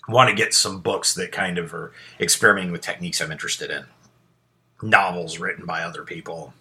want 0.08 0.30
to 0.30 0.34
get 0.34 0.54
some 0.54 0.80
books 0.80 1.14
that 1.14 1.32
kind 1.32 1.58
of 1.58 1.74
are 1.74 1.92
experimenting 2.18 2.72
with 2.72 2.80
techniques 2.80 3.20
I'm 3.20 3.30
interested 3.30 3.70
in. 3.70 3.84
Novels 4.82 5.38
written 5.38 5.66
by 5.66 5.82
other 5.82 6.02
people, 6.02 6.54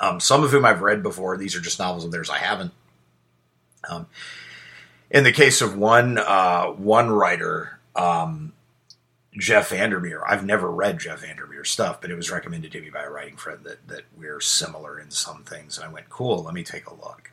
um, 0.00 0.20
some 0.20 0.42
of 0.44 0.50
whom 0.50 0.64
I've 0.64 0.82
read 0.82 1.02
before. 1.02 1.36
These 1.36 1.54
are 1.56 1.60
just 1.60 1.78
novels 1.78 2.04
of 2.04 2.12
theirs 2.12 2.30
I 2.30 2.38
haven't. 2.38 2.72
Um, 3.88 4.06
in 5.10 5.24
the 5.24 5.32
case 5.32 5.60
of 5.60 5.76
one 5.76 6.18
uh, 6.18 6.66
one 6.66 7.10
writer, 7.10 7.78
um, 7.94 8.52
Jeff 9.38 9.70
VanderMeer, 9.70 10.22
I've 10.26 10.44
never 10.44 10.70
read 10.70 10.98
Jeff 10.98 11.22
VanderMeer's 11.22 11.70
stuff, 11.70 12.00
but 12.00 12.10
it 12.10 12.16
was 12.16 12.30
recommended 12.30 12.72
to 12.72 12.80
me 12.80 12.90
by 12.90 13.02
a 13.02 13.10
writing 13.10 13.36
friend 13.36 13.60
that 13.64 13.86
that 13.88 14.02
we're 14.16 14.40
similar 14.40 14.98
in 14.98 15.10
some 15.10 15.42
things, 15.44 15.76
and 15.76 15.86
I 15.86 15.92
went, 15.92 16.08
"Cool, 16.08 16.42
let 16.42 16.54
me 16.54 16.62
take 16.62 16.86
a 16.86 16.94
look." 16.94 17.30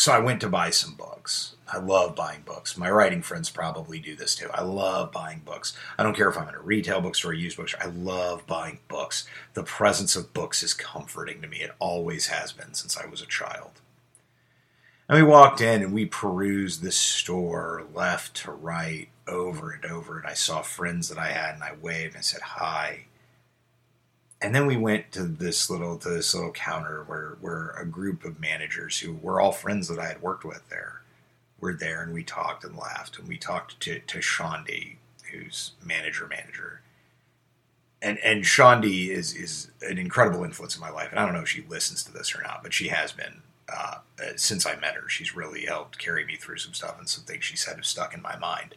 So 0.00 0.12
I 0.12 0.18
went 0.18 0.40
to 0.40 0.48
buy 0.48 0.70
some 0.70 0.94
books. 0.94 1.56
I 1.70 1.76
love 1.76 2.16
buying 2.16 2.40
books. 2.46 2.74
My 2.78 2.90
writing 2.90 3.20
friends 3.20 3.50
probably 3.50 3.98
do 3.98 4.16
this 4.16 4.34
too. 4.34 4.48
I 4.50 4.62
love 4.62 5.12
buying 5.12 5.42
books. 5.44 5.76
I 5.98 6.02
don't 6.02 6.16
care 6.16 6.30
if 6.30 6.38
I'm 6.38 6.48
in 6.48 6.54
a 6.54 6.60
retail 6.60 7.02
bookstore 7.02 7.32
or 7.32 7.34
a 7.34 7.36
used 7.36 7.58
bookstore. 7.58 7.82
I 7.82 7.88
love 7.88 8.46
buying 8.46 8.78
books. 8.88 9.26
The 9.52 9.62
presence 9.62 10.16
of 10.16 10.32
books 10.32 10.62
is 10.62 10.72
comforting 10.72 11.42
to 11.42 11.48
me. 11.48 11.58
It 11.58 11.72
always 11.78 12.28
has 12.28 12.50
been 12.50 12.72
since 12.72 12.96
I 12.96 13.04
was 13.08 13.20
a 13.20 13.26
child. 13.26 13.72
And 15.06 15.18
we 15.18 15.22
walked 15.22 15.60
in 15.60 15.82
and 15.82 15.92
we 15.92 16.06
perused 16.06 16.80
this 16.80 16.96
store 16.96 17.84
left 17.92 18.34
to 18.36 18.52
right 18.52 19.08
over 19.28 19.70
and 19.70 19.84
over. 19.84 20.18
And 20.18 20.26
I 20.26 20.32
saw 20.32 20.62
friends 20.62 21.10
that 21.10 21.18
I 21.18 21.32
had 21.32 21.56
and 21.56 21.62
I 21.62 21.74
waved 21.78 22.14
and 22.14 22.20
I 22.20 22.22
said 22.22 22.40
hi 22.40 23.04
and 24.42 24.54
then 24.54 24.66
we 24.66 24.76
went 24.76 25.12
to 25.12 25.24
this 25.24 25.68
little 25.70 25.98
to 25.98 26.08
this 26.08 26.34
little 26.34 26.52
counter 26.52 27.04
where 27.04 27.36
where 27.40 27.70
a 27.70 27.86
group 27.86 28.24
of 28.24 28.40
managers 28.40 28.98
who 29.00 29.14
were 29.14 29.40
all 29.40 29.52
friends 29.52 29.88
that 29.88 29.98
I 29.98 30.08
had 30.08 30.22
worked 30.22 30.44
with 30.44 30.68
there 30.68 31.02
were 31.60 31.74
there, 31.74 32.02
and 32.02 32.14
we 32.14 32.24
talked 32.24 32.64
and 32.64 32.76
laughed, 32.76 33.18
and 33.18 33.28
we 33.28 33.36
talked 33.36 33.80
to 33.80 33.98
to 34.00 34.18
Shaundi, 34.18 34.96
who's 35.30 35.72
manager 35.84 36.26
manager, 36.26 36.80
and 38.00 38.18
and 38.20 38.44
Shaundi 38.44 39.08
is 39.08 39.34
is 39.34 39.70
an 39.82 39.98
incredible 39.98 40.44
influence 40.44 40.74
in 40.74 40.80
my 40.80 40.90
life, 40.90 41.08
and 41.10 41.18
I 41.18 41.24
don't 41.24 41.34
know 41.34 41.42
if 41.42 41.48
she 41.48 41.64
listens 41.68 42.02
to 42.04 42.12
this 42.12 42.34
or 42.34 42.42
not, 42.42 42.62
but 42.62 42.72
she 42.72 42.88
has 42.88 43.12
been 43.12 43.42
uh, 43.72 43.98
since 44.36 44.66
I 44.66 44.76
met 44.76 44.94
her. 44.94 45.08
She's 45.08 45.36
really 45.36 45.66
helped 45.66 45.98
carry 45.98 46.24
me 46.24 46.36
through 46.36 46.58
some 46.58 46.74
stuff, 46.74 46.98
and 46.98 47.08
some 47.08 47.24
things 47.24 47.44
she 47.44 47.56
said 47.56 47.76
have 47.76 47.86
stuck 47.86 48.14
in 48.14 48.22
my 48.22 48.36
mind. 48.36 48.74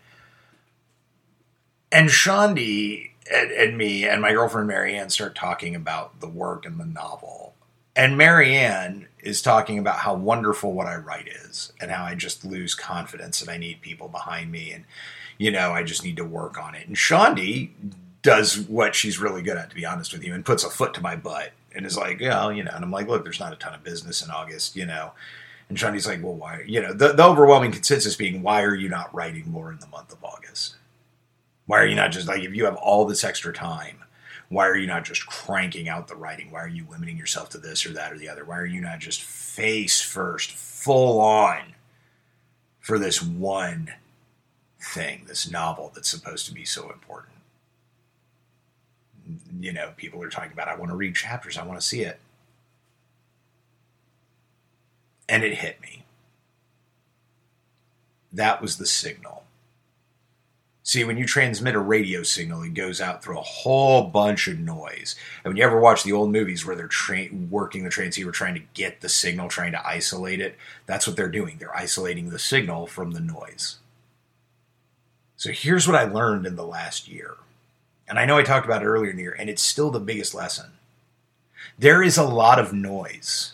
And 1.94 2.10
Shaundi 2.10 3.12
and, 3.32 3.52
and 3.52 3.78
me 3.78 4.06
and 4.06 4.22
my 4.22 4.32
girlfriend 4.32 4.68
Marianne 4.68 5.12
start 5.12 5.36
talking 5.36 5.76
about 5.76 6.20
the 6.20 6.28
work 6.28 6.66
and 6.66 6.80
the 6.80 6.86
novel, 6.86 7.54
and 7.96 8.18
Marianne 8.18 9.08
is 9.20 9.44
talking 9.44 9.78
about 9.78 10.00
how 10.00 10.16
wonderful 10.16 10.74
what 10.74 10.88
I 10.88 10.96
write 10.96 11.28
is, 11.28 11.72
and 11.80 11.92
how 11.92 12.04
I 12.04 12.16
just 12.16 12.44
lose 12.44 12.74
confidence, 12.74 13.42
and 13.42 13.50
I 13.50 13.58
need 13.58 13.80
people 13.82 14.08
behind 14.08 14.52
me, 14.52 14.72
and 14.72 14.86
you 15.38 15.52
know 15.52 15.72
I 15.72 15.84
just 15.84 16.04
need 16.04 16.18
to 16.18 16.26
work 16.26 16.58
on 16.58 16.74
it. 16.74 16.88
And 16.88 16.98
Shaundi 16.98 17.70
does 18.24 18.58
what 18.58 18.96
she's 18.96 19.20
really 19.20 19.44
good 19.44 19.58
at, 19.58 19.70
to 19.70 19.76
be 19.76 19.86
honest 19.86 20.14
with 20.14 20.24
you, 20.24 20.34
and 20.34 20.44
puts 20.44 20.64
a 20.64 20.72
foot 20.72 20.96
to 20.96 21.02
my 21.02 21.16
butt 21.16 21.52
and 21.76 21.86
is 21.86 21.98
like, 21.98 22.20
yeah, 22.20 22.50
you 22.50 22.64
know, 22.64 22.72
and 22.74 22.84
I'm 22.84 22.92
like, 22.92 23.08
look, 23.08 23.24
there's 23.24 23.40
not 23.40 23.54
a 23.54 23.58
ton 23.58 23.74
of 23.74 23.84
business 23.84 24.24
in 24.24 24.32
August, 24.32 24.76
you 24.76 24.86
know. 24.86 25.12
And 25.70 25.78
Shaundi's 25.78 26.08
like, 26.08 26.24
well, 26.24 26.36
why? 26.36 26.64
You 26.66 26.82
know, 26.82 26.94
the, 26.94 27.14
the 27.14 27.24
overwhelming 27.24 27.72
consensus 27.72 28.16
being, 28.16 28.42
why 28.42 28.64
are 28.64 28.76
you 28.76 28.90
not 28.90 29.14
writing 29.14 29.50
more 29.50 29.72
in 29.72 29.80
the 29.80 29.88
month 29.88 30.12
of 30.12 30.24
August? 30.24 30.76
Why 31.66 31.80
are 31.80 31.86
you 31.86 31.96
not 31.96 32.12
just 32.12 32.28
like, 32.28 32.44
if 32.44 32.56
you 32.56 32.66
have 32.66 32.76
all 32.76 33.06
this 33.06 33.24
extra 33.24 33.54
time, 33.54 34.04
why 34.50 34.68
are 34.68 34.76
you 34.76 34.88
not 34.88 35.06
just 35.06 35.26
cranking 35.26 35.88
out 35.90 36.08
the 36.08 36.16
writing? 36.16 36.52
Why 36.52 36.62
are 36.62 36.68
you 36.68 36.86
limiting 36.90 37.18
yourself 37.18 37.50
to 37.50 37.58
this 37.58 37.86
or 37.86 37.94
that 37.94 38.12
or 38.12 38.18
the 38.18 38.30
other? 38.30 38.46
Why 38.46 38.58
are 38.58 38.66
you 38.66 38.82
not 38.82 39.00
just 39.00 39.22
face 39.22 40.02
first, 40.02 40.52
full 40.52 41.20
on 41.20 41.74
for 42.80 43.00
this 43.00 43.22
one 43.22 43.94
thing, 44.80 45.24
this 45.28 45.50
novel 45.50 45.92
that's 45.96 46.10
supposed 46.10 46.46
to 46.48 46.54
be 46.54 46.66
so 46.66 46.92
important? 46.92 47.34
you 49.60 49.72
know, 49.72 49.92
people 49.96 50.22
are 50.22 50.30
talking 50.30 50.52
about, 50.52 50.68
I 50.68 50.76
want 50.76 50.92
to 50.92 50.96
read 50.96 51.16
chapters, 51.16 51.58
I 51.58 51.66
want 51.66 51.80
to 51.80 51.86
see 51.86 52.02
it. 52.02 52.20
And 55.30 55.44
it 55.44 55.56
hit 55.56 55.82
me. 55.82 56.04
That 58.32 58.62
was 58.62 58.78
the 58.78 58.86
signal. 58.86 59.43
See, 60.86 61.06
when 61.06 61.18
you 61.18 61.26
transmit 61.26 61.76
a 61.76 61.80
radio 61.80 62.24
signal, 62.24 62.62
it 62.64 62.74
goes 62.74 63.00
out 63.00 63.24
through 63.24 63.40
a 63.40 63.44
whole 63.44 64.04
bunch 64.04 64.50
of 64.50 64.60
noise. 64.60 65.16
And 65.44 65.52
when 65.52 65.58
you 65.58 65.64
ever 65.64 65.80
watch 65.80 66.04
the 66.04 66.12
old 66.12 66.32
movies 66.32 66.66
where 66.66 66.76
they're 66.76 66.88
tra- 66.88 67.30
working 67.50 67.86
the 67.86 67.90
transceiver, 67.90 68.32
trying 68.32 68.56
to 68.56 68.64
get 68.74 69.00
the 69.00 69.08
signal, 69.08 69.48
trying 69.48 69.72
to 69.72 69.88
isolate 69.88 70.42
it, 70.42 70.58
that's 70.86 71.08
what 71.08 71.16
they're 71.16 71.30
doing. 71.30 71.56
They're 71.58 71.76
isolating 71.76 72.30
the 72.30 72.40
signal 72.40 72.86
from 72.86 73.12
the 73.12 73.22
noise. 73.22 73.78
So 75.38 75.52
here's 75.52 75.88
what 75.88 75.96
I 75.96 76.04
learned 76.04 76.46
in 76.46 76.58
the 76.58 76.68
last 76.68 77.08
year 77.08 77.38
and 78.08 78.20
I 78.20 78.26
know 78.26 78.38
I 78.38 78.44
talked 78.44 78.66
about 78.66 78.82
it 78.82 78.86
earlier 78.86 79.12
in 79.12 79.18
the 79.18 79.24
year, 79.24 79.36
and 79.38 79.50
it's 79.50 79.62
still 79.62 79.90
the 79.90 80.00
biggest 80.00 80.36
lesson. 80.36 80.72
There 81.80 82.04
is 82.04 82.18
a 82.18 82.24
lot 82.24 82.60
of 82.60 82.74
noise. 82.74 83.54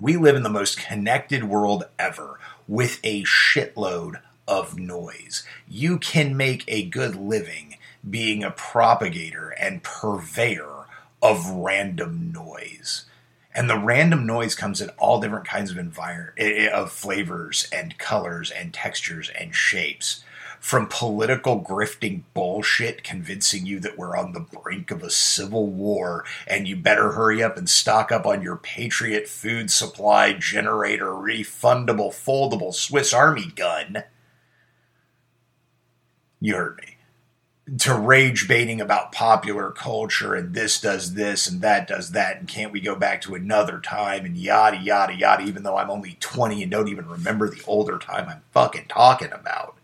We 0.00 0.16
live 0.16 0.36
in 0.36 0.42
the 0.42 0.48
most 0.48 0.78
connected 0.78 1.44
world 1.44 1.84
ever 1.98 2.38
with 2.68 3.00
a 3.02 3.24
shitload 3.24 4.20
of 4.48 4.78
noise. 4.78 5.44
You 5.68 5.98
can 5.98 6.36
make 6.36 6.64
a 6.66 6.86
good 6.86 7.14
living 7.14 7.76
being 8.08 8.42
a 8.42 8.50
propagator 8.50 9.50
and 9.60 9.82
purveyor 9.82 10.86
of 11.22 11.48
random 11.50 12.32
noise. 12.32 13.04
And 13.54 13.68
the 13.68 13.78
random 13.78 14.26
noise 14.26 14.54
comes 14.54 14.80
in 14.80 14.90
all 14.90 15.20
different 15.20 15.46
kinds 15.46 15.70
of 15.70 15.78
environment 15.78 16.34
eh, 16.38 16.66
eh, 16.66 16.68
of 16.68 16.92
flavors 16.92 17.68
and 17.72 17.98
colors 17.98 18.50
and 18.50 18.72
textures 18.72 19.30
and 19.38 19.54
shapes 19.54 20.24
from 20.60 20.88
political 20.88 21.60
grifting 21.60 22.22
bullshit 22.34 23.04
convincing 23.04 23.64
you 23.64 23.78
that 23.80 23.96
we're 23.96 24.16
on 24.16 24.32
the 24.32 24.40
brink 24.40 24.90
of 24.90 25.02
a 25.02 25.10
civil 25.10 25.66
war 25.66 26.24
and 26.46 26.66
you 26.66 26.76
better 26.76 27.12
hurry 27.12 27.42
up 27.42 27.56
and 27.56 27.70
stock 27.70 28.10
up 28.10 28.26
on 28.26 28.42
your 28.42 28.56
Patriot 28.56 29.28
food 29.28 29.70
supply 29.70 30.32
generator 30.32 31.06
refundable 31.06 32.10
foldable 32.10 32.74
Swiss 32.74 33.12
Army 33.12 33.52
gun. 33.54 34.04
You 36.40 36.56
heard 36.56 36.78
me. 36.78 36.96
To 37.80 37.94
rage 37.94 38.48
baiting 38.48 38.80
about 38.80 39.12
popular 39.12 39.70
culture 39.70 40.34
and 40.34 40.54
this 40.54 40.80
does 40.80 41.14
this 41.14 41.46
and 41.46 41.60
that 41.60 41.86
does 41.86 42.12
that 42.12 42.38
and 42.38 42.48
can't 42.48 42.72
we 42.72 42.80
go 42.80 42.94
back 42.94 43.20
to 43.22 43.34
another 43.34 43.78
time 43.80 44.24
and 44.24 44.38
yada 44.38 44.78
yada 44.78 45.14
yada, 45.14 45.42
even 45.42 45.64
though 45.64 45.76
I'm 45.76 45.90
only 45.90 46.16
20 46.20 46.62
and 46.62 46.72
don't 46.72 46.88
even 46.88 47.06
remember 47.06 47.50
the 47.50 47.62
older 47.66 47.98
time 47.98 48.26
I'm 48.28 48.42
fucking 48.52 48.86
talking 48.88 49.32
about 49.32 49.76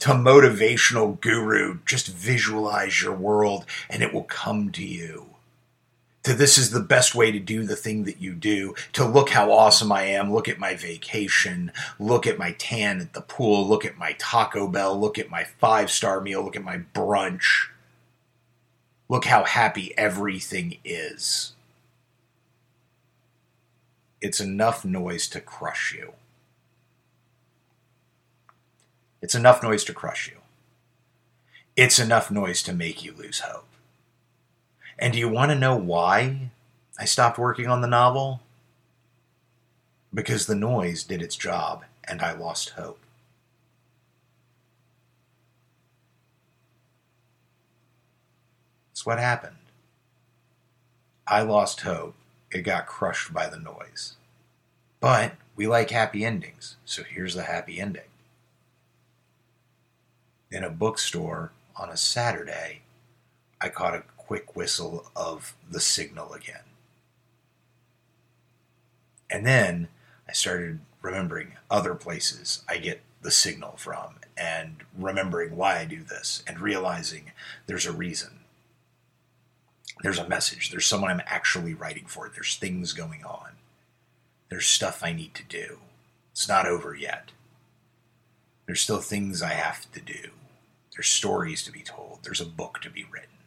to 0.00 0.10
motivational 0.10 1.20
guru, 1.20 1.78
just 1.84 2.08
visualize 2.08 3.02
your 3.02 3.14
world 3.14 3.66
and 3.88 4.02
it 4.02 4.12
will 4.12 4.24
come 4.24 4.70
to 4.72 4.84
you. 4.84 5.29
To 6.24 6.34
this 6.34 6.58
is 6.58 6.70
the 6.70 6.80
best 6.80 7.14
way 7.14 7.32
to 7.32 7.38
do 7.38 7.64
the 7.64 7.76
thing 7.76 8.04
that 8.04 8.20
you 8.20 8.34
do. 8.34 8.74
To 8.92 9.06
look 9.06 9.30
how 9.30 9.50
awesome 9.50 9.90
I 9.90 10.02
am. 10.02 10.32
Look 10.32 10.48
at 10.48 10.58
my 10.58 10.74
vacation. 10.74 11.72
Look 11.98 12.26
at 12.26 12.38
my 12.38 12.52
tan 12.52 13.00
at 13.00 13.14
the 13.14 13.22
pool. 13.22 13.66
Look 13.66 13.86
at 13.86 13.96
my 13.96 14.14
Taco 14.18 14.68
Bell. 14.68 14.98
Look 14.98 15.18
at 15.18 15.30
my 15.30 15.44
five 15.44 15.90
star 15.90 16.20
meal. 16.20 16.42
Look 16.42 16.56
at 16.56 16.64
my 16.64 16.82
brunch. 16.94 17.68
Look 19.08 19.24
how 19.24 19.44
happy 19.44 19.96
everything 19.96 20.76
is. 20.84 21.54
It's 24.20 24.40
enough 24.40 24.84
noise 24.84 25.26
to 25.28 25.40
crush 25.40 25.94
you. 25.94 26.12
It's 29.22 29.34
enough 29.34 29.62
noise 29.62 29.84
to 29.84 29.94
crush 29.94 30.28
you. 30.28 30.36
It's 31.76 31.98
enough 31.98 32.30
noise 32.30 32.62
to 32.64 32.74
make 32.74 33.02
you 33.02 33.14
lose 33.14 33.40
hope. 33.40 33.64
And 35.00 35.12
do 35.12 35.18
you 35.18 35.28
want 35.28 35.50
to 35.50 35.58
know 35.58 35.74
why 35.74 36.50
I 36.96 37.04
stopped 37.06 37.38
working 37.38 37.66
on 37.66 37.80
the 37.80 37.88
novel? 37.88 38.42
Because 40.14 40.46
the 40.46 40.54
noise 40.54 41.02
did 41.02 41.22
its 41.22 41.34
job 41.34 41.84
and 42.04 42.22
I 42.22 42.32
lost 42.32 42.70
hope. 42.70 43.00
That's 48.90 49.04
what 49.04 49.18
happened. 49.18 49.56
I 51.26 51.42
lost 51.42 51.80
hope. 51.80 52.14
It 52.52 52.62
got 52.62 52.86
crushed 52.86 53.32
by 53.32 53.48
the 53.48 53.58
noise. 53.58 54.14
But 55.00 55.32
we 55.56 55.66
like 55.66 55.90
happy 55.90 56.24
endings, 56.24 56.76
so 56.84 57.02
here's 57.02 57.34
the 57.34 57.44
happy 57.44 57.80
ending 57.80 58.02
in 60.50 60.64
a 60.64 60.70
bookstore 60.70 61.52
on 61.76 61.88
a 61.88 61.96
Saturday, 61.96 62.82
I 63.60 63.68
caught 63.68 63.94
a 63.94 64.02
quick 64.30 64.54
whistle 64.54 65.10
of 65.16 65.56
the 65.68 65.80
signal 65.80 66.32
again. 66.34 66.62
And 69.28 69.44
then 69.44 69.88
I 70.28 70.32
started 70.32 70.78
remembering 71.02 71.54
other 71.68 71.96
places 71.96 72.62
I 72.68 72.78
get 72.78 73.00
the 73.22 73.32
signal 73.32 73.74
from 73.76 74.20
and 74.36 74.84
remembering 74.96 75.56
why 75.56 75.80
I 75.80 75.84
do 75.84 76.04
this 76.04 76.44
and 76.46 76.60
realizing 76.60 77.32
there's 77.66 77.86
a 77.86 77.92
reason. 77.92 78.38
There's 80.04 80.20
a 80.20 80.28
message. 80.28 80.70
There's 80.70 80.86
someone 80.86 81.10
I'm 81.10 81.22
actually 81.26 81.74
writing 81.74 82.04
for. 82.06 82.30
There's 82.32 82.54
things 82.54 82.92
going 82.92 83.24
on. 83.24 83.54
There's 84.48 84.66
stuff 84.66 85.02
I 85.02 85.12
need 85.12 85.34
to 85.34 85.42
do. 85.42 85.78
It's 86.30 86.48
not 86.48 86.68
over 86.68 86.94
yet. 86.94 87.32
There's 88.66 88.80
still 88.80 89.00
things 89.00 89.42
I 89.42 89.54
have 89.54 89.90
to 89.90 90.00
do. 90.00 90.30
There's 90.94 91.08
stories 91.08 91.64
to 91.64 91.72
be 91.72 91.82
told. 91.82 92.20
There's 92.22 92.40
a 92.40 92.46
book 92.46 92.78
to 92.82 92.90
be 92.90 93.04
written. 93.10 93.39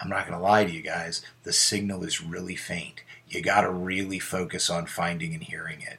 I'm 0.00 0.10
not 0.10 0.26
going 0.26 0.38
to 0.38 0.44
lie 0.44 0.64
to 0.64 0.70
you 0.70 0.82
guys, 0.82 1.22
the 1.42 1.52
signal 1.52 2.04
is 2.04 2.22
really 2.22 2.56
faint. 2.56 3.02
You 3.28 3.42
got 3.42 3.62
to 3.62 3.70
really 3.70 4.18
focus 4.18 4.70
on 4.70 4.86
finding 4.86 5.34
and 5.34 5.42
hearing 5.42 5.80
it. 5.82 5.98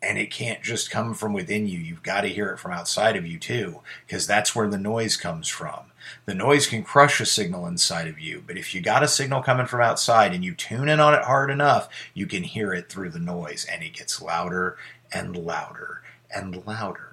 And 0.00 0.18
it 0.18 0.30
can't 0.30 0.62
just 0.62 0.90
come 0.90 1.14
from 1.14 1.32
within 1.32 1.68
you. 1.68 1.78
You've 1.78 2.02
got 2.02 2.22
to 2.22 2.28
hear 2.28 2.50
it 2.50 2.58
from 2.58 2.72
outside 2.72 3.16
of 3.16 3.26
you 3.26 3.38
too, 3.38 3.80
because 4.06 4.26
that's 4.26 4.54
where 4.54 4.68
the 4.68 4.78
noise 4.78 5.16
comes 5.16 5.48
from. 5.48 5.92
The 6.26 6.34
noise 6.34 6.66
can 6.66 6.82
crush 6.82 7.20
a 7.20 7.26
signal 7.26 7.66
inside 7.66 8.08
of 8.08 8.18
you, 8.18 8.42
but 8.44 8.56
if 8.56 8.74
you 8.74 8.80
got 8.80 9.04
a 9.04 9.08
signal 9.08 9.42
coming 9.42 9.66
from 9.66 9.80
outside 9.80 10.34
and 10.34 10.44
you 10.44 10.54
tune 10.54 10.88
in 10.88 10.98
on 10.98 11.14
it 11.14 11.22
hard 11.22 11.50
enough, 11.50 11.88
you 12.14 12.26
can 12.26 12.42
hear 12.42 12.72
it 12.74 12.88
through 12.88 13.10
the 13.10 13.20
noise, 13.20 13.64
and 13.70 13.84
it 13.84 13.92
gets 13.92 14.20
louder 14.20 14.76
and 15.12 15.36
louder 15.36 16.02
and 16.34 16.66
louder. 16.66 17.11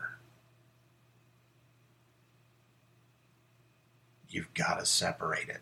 You've 4.29 4.53
got 4.53 4.79
to 4.79 4.85
separate 4.85 5.49
it. 5.49 5.61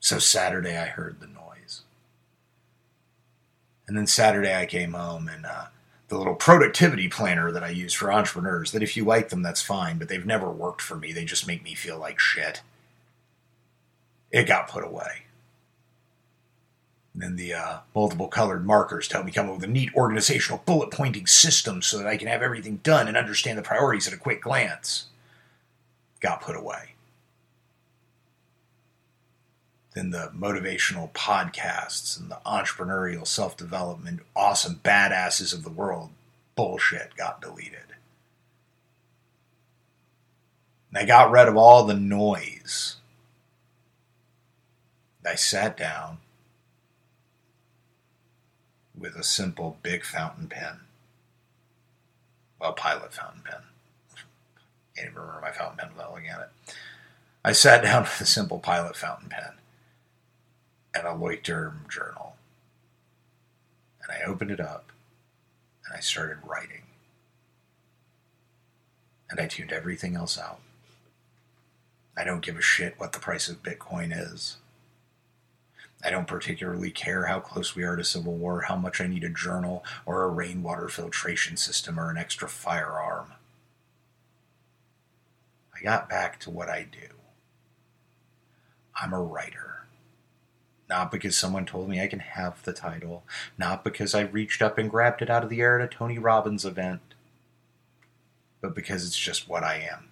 So 0.00 0.18
Saturday, 0.18 0.76
I 0.76 0.86
heard 0.86 1.20
the 1.20 1.26
noise. 1.26 1.82
And 3.86 3.96
then 3.96 4.06
Saturday, 4.06 4.54
I 4.54 4.66
came 4.66 4.92
home 4.92 5.28
and 5.28 5.44
uh, 5.44 5.66
the 6.08 6.16
little 6.16 6.34
productivity 6.34 7.08
planner 7.08 7.52
that 7.52 7.64
I 7.64 7.70
use 7.70 7.92
for 7.92 8.12
entrepreneurs, 8.12 8.72
that 8.72 8.82
if 8.82 8.96
you 8.96 9.04
like 9.04 9.28
them, 9.28 9.42
that's 9.42 9.62
fine, 9.62 9.98
but 9.98 10.08
they've 10.08 10.24
never 10.24 10.50
worked 10.50 10.80
for 10.80 10.96
me. 10.96 11.12
They 11.12 11.24
just 11.24 11.46
make 11.46 11.62
me 11.62 11.74
feel 11.74 11.98
like 11.98 12.18
shit. 12.18 12.62
It 14.30 14.46
got 14.46 14.68
put 14.68 14.84
away. 14.84 15.24
Then 17.18 17.34
the 17.34 17.52
uh, 17.52 17.78
multiple 17.96 18.28
colored 18.28 18.64
markers 18.64 19.08
to 19.08 19.14
help 19.14 19.26
me 19.26 19.32
come 19.32 19.48
up 19.48 19.56
with 19.56 19.64
a 19.64 19.72
neat 19.72 19.92
organizational 19.94 20.62
bullet 20.64 20.92
pointing 20.92 21.26
system 21.26 21.82
so 21.82 21.98
that 21.98 22.06
I 22.06 22.16
can 22.16 22.28
have 22.28 22.42
everything 22.42 22.76
done 22.84 23.08
and 23.08 23.16
understand 23.16 23.58
the 23.58 23.62
priorities 23.62 24.06
at 24.06 24.14
a 24.14 24.18
quick 24.18 24.40
glance 24.40 25.06
got 26.20 26.40
put 26.40 26.54
away. 26.54 26.94
Then 29.94 30.10
the 30.10 30.30
motivational 30.32 31.12
podcasts 31.12 32.20
and 32.20 32.30
the 32.30 32.38
entrepreneurial 32.46 33.26
self 33.26 33.56
development, 33.56 34.20
awesome 34.36 34.80
badasses 34.84 35.52
of 35.52 35.64
the 35.64 35.70
world 35.70 36.10
bullshit 36.54 37.16
got 37.16 37.40
deleted. 37.40 37.94
And 40.90 40.98
I 40.98 41.04
got 41.04 41.32
rid 41.32 41.48
of 41.48 41.56
all 41.56 41.84
the 41.84 41.94
noise. 41.94 42.96
I 45.26 45.34
sat 45.34 45.76
down 45.76 46.18
with 48.98 49.14
a 49.16 49.22
simple 49.22 49.78
big 49.82 50.04
fountain 50.04 50.48
pen. 50.48 50.80
Well, 52.60 52.72
pilot 52.72 53.12
fountain 53.12 53.42
pen. 53.44 53.60
Can't 54.96 55.10
even 55.10 55.20
remember 55.20 55.40
my 55.40 55.52
fountain 55.52 55.78
pen 55.78 55.90
without 55.94 56.12
looking 56.12 56.28
at 56.28 56.40
it. 56.40 56.74
I 57.44 57.52
sat 57.52 57.82
down 57.84 58.02
with 58.02 58.20
a 58.20 58.26
simple 58.26 58.58
pilot 58.58 58.96
fountain 58.96 59.28
pen 59.28 59.52
and 60.94 61.06
a 61.06 61.10
Leuchtturm 61.10 61.88
journal. 61.88 62.36
And 64.02 64.12
I 64.12 64.26
opened 64.26 64.50
it 64.50 64.60
up 64.60 64.90
and 65.86 65.96
I 65.96 66.00
started 66.00 66.38
writing. 66.44 66.82
And 69.30 69.38
I 69.40 69.46
tuned 69.46 69.72
everything 69.72 70.16
else 70.16 70.38
out. 70.38 70.60
I 72.16 72.24
don't 72.24 72.42
give 72.42 72.56
a 72.56 72.62
shit 72.62 72.98
what 72.98 73.12
the 73.12 73.20
price 73.20 73.48
of 73.48 73.62
Bitcoin 73.62 74.10
is. 74.12 74.56
I 76.04 76.10
don't 76.10 76.28
particularly 76.28 76.90
care 76.90 77.26
how 77.26 77.40
close 77.40 77.74
we 77.74 77.82
are 77.82 77.96
to 77.96 78.04
civil 78.04 78.36
war, 78.36 78.62
how 78.62 78.76
much 78.76 79.00
I 79.00 79.08
need 79.08 79.24
a 79.24 79.28
journal 79.28 79.84
or 80.06 80.22
a 80.22 80.28
rainwater 80.28 80.88
filtration 80.88 81.56
system 81.56 81.98
or 81.98 82.10
an 82.10 82.16
extra 82.16 82.48
firearm. 82.48 83.32
I 85.74 85.82
got 85.82 86.08
back 86.08 86.38
to 86.40 86.50
what 86.50 86.68
I 86.68 86.86
do. 86.90 87.14
I'm 89.00 89.12
a 89.12 89.20
writer. 89.20 89.86
Not 90.88 91.10
because 91.10 91.36
someone 91.36 91.66
told 91.66 91.88
me 91.88 92.00
I 92.00 92.06
can 92.06 92.20
have 92.20 92.62
the 92.62 92.72
title, 92.72 93.24
not 93.58 93.84
because 93.84 94.14
I 94.14 94.22
reached 94.22 94.62
up 94.62 94.78
and 94.78 94.90
grabbed 94.90 95.20
it 95.20 95.28
out 95.28 95.44
of 95.44 95.50
the 95.50 95.60
air 95.60 95.78
at 95.78 95.84
a 95.84 95.94
Tony 95.94 96.18
Robbins 96.18 96.64
event, 96.64 97.00
but 98.60 98.74
because 98.74 99.06
it's 99.06 99.18
just 99.18 99.48
what 99.48 99.62
I 99.62 99.86
am. 99.90 100.08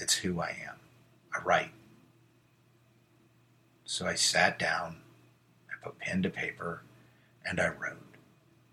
It's 0.00 0.16
who 0.16 0.40
I 0.40 0.56
am. 0.68 0.76
I 1.34 1.42
write. 1.42 1.70
So 3.90 4.06
I 4.06 4.16
sat 4.16 4.58
down, 4.58 4.98
I 5.70 5.82
put 5.82 5.98
pen 5.98 6.22
to 6.22 6.28
paper, 6.28 6.82
and 7.42 7.58
I 7.58 7.68
wrote. 7.68 8.16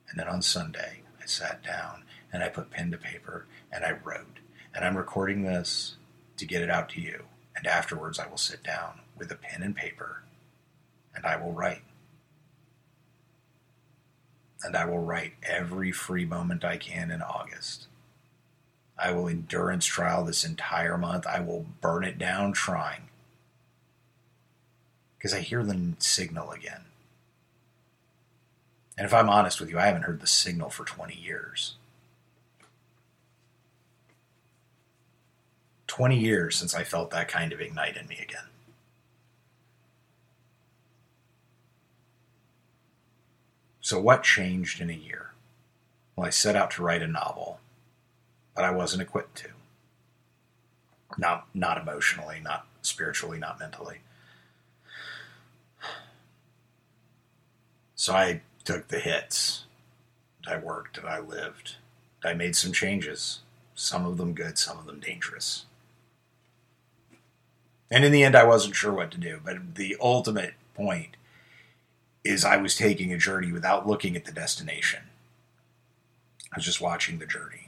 And 0.10 0.20
then 0.20 0.28
on 0.28 0.42
Sunday, 0.42 1.04
I 1.24 1.26
sat 1.26 1.64
down 1.64 2.04
and 2.34 2.44
I 2.44 2.50
put 2.50 2.70
pen 2.70 2.92
to 2.92 2.98
paper 2.98 3.46
and 3.72 3.86
I 3.86 3.92
wrote. 4.04 4.40
And 4.74 4.84
I'm 4.84 4.98
recording 4.98 5.44
this 5.44 5.96
to 6.36 6.46
get 6.46 6.62
it 6.62 6.70
out 6.70 6.90
to 6.90 7.02
you. 7.02 7.24
And 7.56 7.66
afterwards, 7.66 8.20
I 8.20 8.28
will 8.28 8.36
sit 8.36 8.62
down 8.62 9.00
with 9.18 9.32
a 9.32 9.36
pen 9.36 9.64
and 9.64 9.74
paper 9.74 10.24
and 11.16 11.26
I 11.26 11.38
will 11.38 11.54
write. 11.54 11.84
And 14.64 14.76
I 14.76 14.84
will 14.84 15.00
write 15.00 15.36
every 15.44 15.94
free 15.94 16.26
moment 16.26 16.66
I 16.66 16.76
can 16.76 17.10
in 17.10 17.22
August. 17.22 17.88
I 19.00 19.14
will 19.14 19.30
endurance 19.30 19.86
trial 19.86 20.26
this 20.26 20.44
entire 20.44 20.98
month. 20.98 21.26
I 21.26 21.40
will 21.40 21.66
burn 21.80 22.04
it 22.04 22.18
down 22.18 22.52
trying 22.52 23.08
because 25.26 25.34
I 25.36 25.42
hear 25.42 25.64
the 25.64 25.94
signal 25.98 26.52
again. 26.52 26.82
And 28.96 29.08
if 29.08 29.12
I'm 29.12 29.28
honest 29.28 29.60
with 29.60 29.72
you, 29.72 29.80
I 29.80 29.88
haven't 29.88 30.04
heard 30.04 30.22
the 30.22 30.28
signal 30.28 30.70
for 30.70 30.86
20 30.86 31.16
years. 31.16 31.78
20 35.88 36.16
years 36.16 36.56
since 36.56 36.76
I 36.76 36.84
felt 36.84 37.10
that 37.10 37.28
kind 37.28 37.52
of 37.52 37.60
ignite 37.60 37.98
in 37.98 38.08
me 38.08 38.20
again. 38.22 38.50
So, 43.82 44.00
what 44.00 44.22
changed 44.22 44.80
in 44.80 44.92
a 44.92 44.94
year? 44.94 45.32
Well, 46.16 46.28
I 46.28 46.30
set 46.30 46.56
out 46.56 46.70
to 46.72 46.84
write 46.84 47.02
a 47.02 47.08
novel, 47.08 47.60
but 48.54 48.64
I 48.64 48.70
wasn't 48.70 49.02
equipped 49.02 49.38
to. 49.38 49.50
Not, 51.18 51.48
not 51.56 51.80
emotionally, 51.80 52.42
not 52.44 52.68
spiritually, 52.84 53.40
not 53.40 53.60
mentally. 53.60 54.02
So 58.06 58.14
I 58.14 58.42
took 58.64 58.90
the 58.90 59.00
hits. 59.00 59.66
I 60.46 60.58
worked 60.58 61.00
and 61.00 61.08
I 61.08 61.18
lived. 61.18 61.78
I 62.24 62.36
made 62.36 62.56
some 62.56 62.72
changes, 62.72 63.40
some 63.74 64.06
of 64.06 64.18
them 64.18 64.34
good, 64.34 64.60
some 64.60 64.78
of 64.78 64.86
them 64.86 65.00
dangerous. 65.00 65.66
And 67.90 68.06
in 68.06 68.12
the 68.12 68.22
end, 68.22 68.36
I 68.36 68.44
wasn't 68.44 68.76
sure 68.76 68.94
what 68.94 69.10
to 69.10 69.18
do. 69.18 69.40
But 69.44 69.74
the 69.74 69.98
ultimate 70.00 70.54
point 70.76 71.18
is 72.24 72.46
I 72.46 72.58
was 72.58 72.76
taking 72.76 73.12
a 73.12 73.18
journey 73.18 73.52
without 73.52 73.88
looking 73.88 74.16
at 74.16 74.26
the 74.26 74.32
destination. 74.32 75.06
I 76.54 76.58
was 76.58 76.66
just 76.66 76.80
watching 76.80 77.18
the 77.18 77.26
journey. 77.26 77.65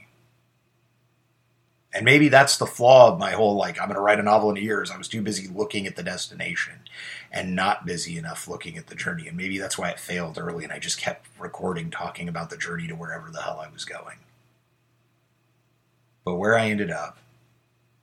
And 1.94 2.04
maybe 2.04 2.28
that's 2.28 2.58
the 2.58 2.66
flaw 2.66 3.12
of 3.12 3.18
my 3.18 3.30
whole 3.30 3.56
like 3.56 3.80
I'm 3.80 3.86
going 3.86 3.96
to 3.96 4.00
write 4.00 4.20
a 4.20 4.22
novel 4.22 4.50
in 4.50 4.58
a 4.58 4.60
year. 4.60 4.82
Is 4.82 4.90
I 4.90 4.98
was 4.98 5.08
too 5.08 5.22
busy 5.22 5.48
looking 5.48 5.86
at 5.86 5.96
the 5.96 6.02
destination 6.02 6.80
and 7.32 7.56
not 7.56 7.86
busy 7.86 8.18
enough 8.18 8.46
looking 8.46 8.76
at 8.76 8.88
the 8.88 8.94
journey. 8.94 9.26
And 9.26 9.36
maybe 9.36 9.58
that's 9.58 9.78
why 9.78 9.90
it 9.90 9.98
failed 9.98 10.38
early. 10.38 10.64
And 10.64 10.72
I 10.72 10.78
just 10.78 11.00
kept 11.00 11.26
recording, 11.38 11.90
talking 11.90 12.28
about 12.28 12.50
the 12.50 12.58
journey 12.58 12.86
to 12.88 12.94
wherever 12.94 13.30
the 13.30 13.42
hell 13.42 13.60
I 13.64 13.72
was 13.72 13.84
going. 13.84 14.18
But 16.24 16.36
where 16.36 16.58
I 16.58 16.68
ended 16.68 16.90
up 16.90 17.18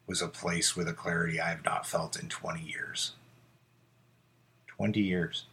was 0.08 0.22
a 0.22 0.28
place 0.28 0.76
with 0.76 0.88
a 0.88 0.94
clarity 0.94 1.40
I 1.40 1.50
have 1.50 1.64
not 1.64 1.86
felt 1.86 2.20
in 2.20 2.28
20 2.28 2.62
years. 2.62 3.14
20 4.68 5.00
years. 5.00 5.46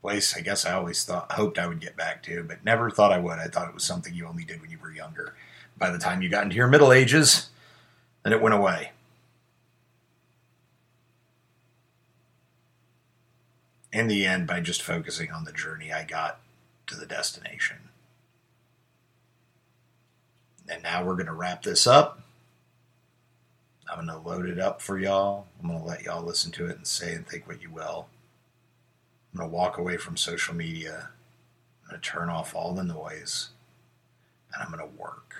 Place 0.00 0.36
I 0.36 0.40
guess 0.40 0.64
I 0.64 0.72
always 0.72 1.04
thought 1.04 1.32
hoped 1.32 1.58
I 1.58 1.66
would 1.66 1.80
get 1.80 1.96
back 1.96 2.22
to, 2.24 2.42
but 2.44 2.64
never 2.64 2.90
thought 2.90 3.12
I 3.12 3.18
would. 3.18 3.38
I 3.38 3.46
thought 3.46 3.68
it 3.68 3.74
was 3.74 3.84
something 3.84 4.14
you 4.14 4.26
only 4.26 4.44
did 4.44 4.60
when 4.60 4.70
you 4.70 4.78
were 4.78 4.92
younger. 4.92 5.34
By 5.76 5.90
the 5.90 5.98
time 5.98 6.22
you 6.22 6.28
got 6.28 6.44
into 6.44 6.56
your 6.56 6.68
middle 6.68 6.92
ages, 6.92 7.50
then 8.22 8.32
it 8.32 8.42
went 8.42 8.54
away. 8.54 8.92
In 13.92 14.06
the 14.06 14.24
end, 14.24 14.46
by 14.46 14.60
just 14.60 14.82
focusing 14.82 15.32
on 15.32 15.44
the 15.44 15.52
journey, 15.52 15.92
I 15.92 16.04
got 16.04 16.40
to 16.86 16.96
the 16.96 17.06
destination. 17.06 17.78
And 20.68 20.82
now 20.82 21.04
we're 21.04 21.14
going 21.14 21.26
to 21.26 21.32
wrap 21.32 21.62
this 21.62 21.86
up. 21.86 22.20
I'm 23.90 24.06
going 24.06 24.22
to 24.22 24.28
load 24.28 24.46
it 24.46 24.60
up 24.60 24.80
for 24.80 24.98
y'all. 24.98 25.48
I'm 25.60 25.68
going 25.68 25.80
to 25.80 25.86
let 25.86 26.02
y'all 26.02 26.24
listen 26.24 26.52
to 26.52 26.66
it 26.66 26.76
and 26.76 26.86
say 26.86 27.12
and 27.14 27.26
think 27.26 27.48
what 27.48 27.60
you 27.60 27.70
will. 27.70 28.06
I'm 29.32 29.38
going 29.38 29.50
to 29.50 29.56
walk 29.56 29.78
away 29.78 29.96
from 29.96 30.16
social 30.16 30.54
media. 30.54 31.10
I'm 31.84 31.90
going 31.90 32.00
to 32.00 32.08
turn 32.08 32.28
off 32.28 32.54
all 32.54 32.74
the 32.74 32.84
noise 32.84 33.50
and 34.52 34.62
I'm 34.62 34.72
going 34.72 34.80
to 34.80 35.00
work. 35.00 35.34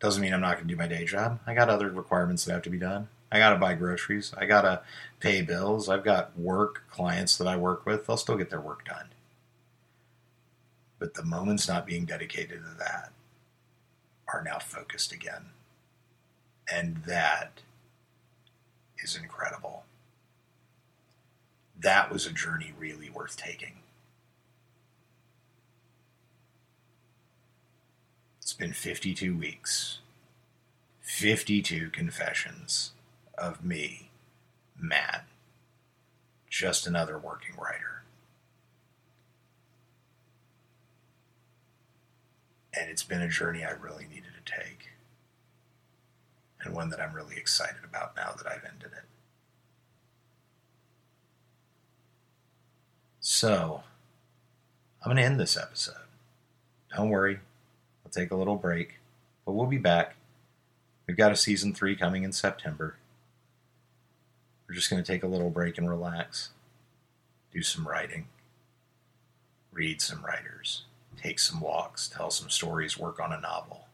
Doesn't 0.00 0.22
mean 0.22 0.32
I'm 0.32 0.40
not 0.40 0.56
going 0.56 0.68
to 0.68 0.74
do 0.74 0.78
my 0.78 0.86
day 0.86 1.04
job. 1.04 1.40
I 1.46 1.54
got 1.54 1.68
other 1.68 1.90
requirements 1.90 2.44
that 2.44 2.52
have 2.52 2.62
to 2.62 2.70
be 2.70 2.78
done. 2.78 3.08
I 3.30 3.38
got 3.38 3.50
to 3.50 3.56
buy 3.56 3.74
groceries. 3.74 4.32
I 4.38 4.46
got 4.46 4.62
to 4.62 4.80
pay 5.20 5.42
bills. 5.42 5.88
I've 5.88 6.04
got 6.04 6.38
work 6.38 6.84
clients 6.90 7.36
that 7.36 7.46
I 7.46 7.56
work 7.56 7.84
with. 7.84 8.06
They'll 8.06 8.16
still 8.16 8.36
get 8.38 8.48
their 8.48 8.60
work 8.60 8.86
done. 8.86 9.08
But 10.98 11.14
the 11.14 11.24
moments 11.24 11.68
not 11.68 11.86
being 11.86 12.06
dedicated 12.06 12.62
to 12.62 12.78
that 12.78 13.12
are 14.32 14.42
now 14.42 14.58
focused 14.58 15.12
again. 15.12 15.46
And 16.72 17.02
that 17.06 17.60
is 19.02 19.16
incredible 19.16 19.84
that 21.80 22.10
was 22.10 22.26
a 22.26 22.32
journey 22.32 22.72
really 22.76 23.08
worth 23.08 23.36
taking. 23.36 23.78
It's 28.42 28.52
been 28.52 28.72
52 28.72 29.36
weeks, 29.36 29.98
52 31.00 31.90
confessions 31.90 32.92
of 33.36 33.64
me, 33.64 34.10
Matt, 34.78 35.26
just 36.48 36.86
another 36.86 37.18
working 37.18 37.54
writer. 37.56 38.02
And 42.72 42.90
it's 42.90 43.02
been 43.02 43.20
a 43.20 43.28
journey 43.28 43.64
I 43.64 43.70
really 43.72 44.06
needed 44.08 44.32
to 44.44 44.52
take, 44.52 44.88
and 46.62 46.74
one 46.74 46.90
that 46.90 47.00
I'm 47.00 47.14
really 47.14 47.36
excited 47.36 47.84
about 47.84 48.16
now 48.16 48.32
that 48.36 48.46
I've 48.46 48.64
ended 48.64 48.92
it. 48.96 49.04
So, 53.40 53.84
I'm 55.00 55.10
going 55.10 55.16
to 55.18 55.22
end 55.22 55.38
this 55.38 55.56
episode. 55.56 55.94
Don't 56.96 57.08
worry, 57.08 57.38
I'll 58.04 58.10
take 58.10 58.32
a 58.32 58.36
little 58.36 58.56
break, 58.56 58.98
but 59.46 59.52
we'll 59.52 59.68
be 59.68 59.78
back. 59.78 60.16
We've 61.06 61.16
got 61.16 61.30
a 61.30 61.36
season 61.36 61.72
three 61.72 61.94
coming 61.94 62.24
in 62.24 62.32
September. 62.32 62.96
we're 64.66 64.74
just 64.74 64.90
going 64.90 65.00
to 65.00 65.06
take 65.06 65.22
a 65.22 65.28
little 65.28 65.50
break 65.50 65.78
and 65.78 65.88
relax, 65.88 66.50
do 67.52 67.62
some 67.62 67.86
writing, 67.86 68.26
read 69.70 70.02
some 70.02 70.24
writers, 70.26 70.82
take 71.16 71.38
some 71.38 71.60
walks, 71.60 72.08
tell 72.08 72.32
some 72.32 72.50
stories, 72.50 72.98
work 72.98 73.20
on 73.20 73.32
a 73.32 73.40
novel. 73.40 73.86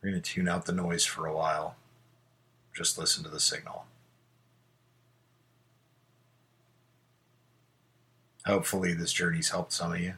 We're 0.00 0.10
going 0.10 0.22
to 0.22 0.30
tune 0.34 0.46
out 0.46 0.66
the 0.66 0.72
noise 0.72 1.04
for 1.04 1.26
a 1.26 1.34
while, 1.34 1.74
just 2.72 2.96
listen 2.96 3.24
to 3.24 3.28
the 3.28 3.40
signal. 3.40 3.86
Hopefully, 8.46 8.92
this 8.92 9.12
journey's 9.12 9.50
helped 9.50 9.72
some 9.72 9.92
of 9.92 10.00
you. 10.00 10.14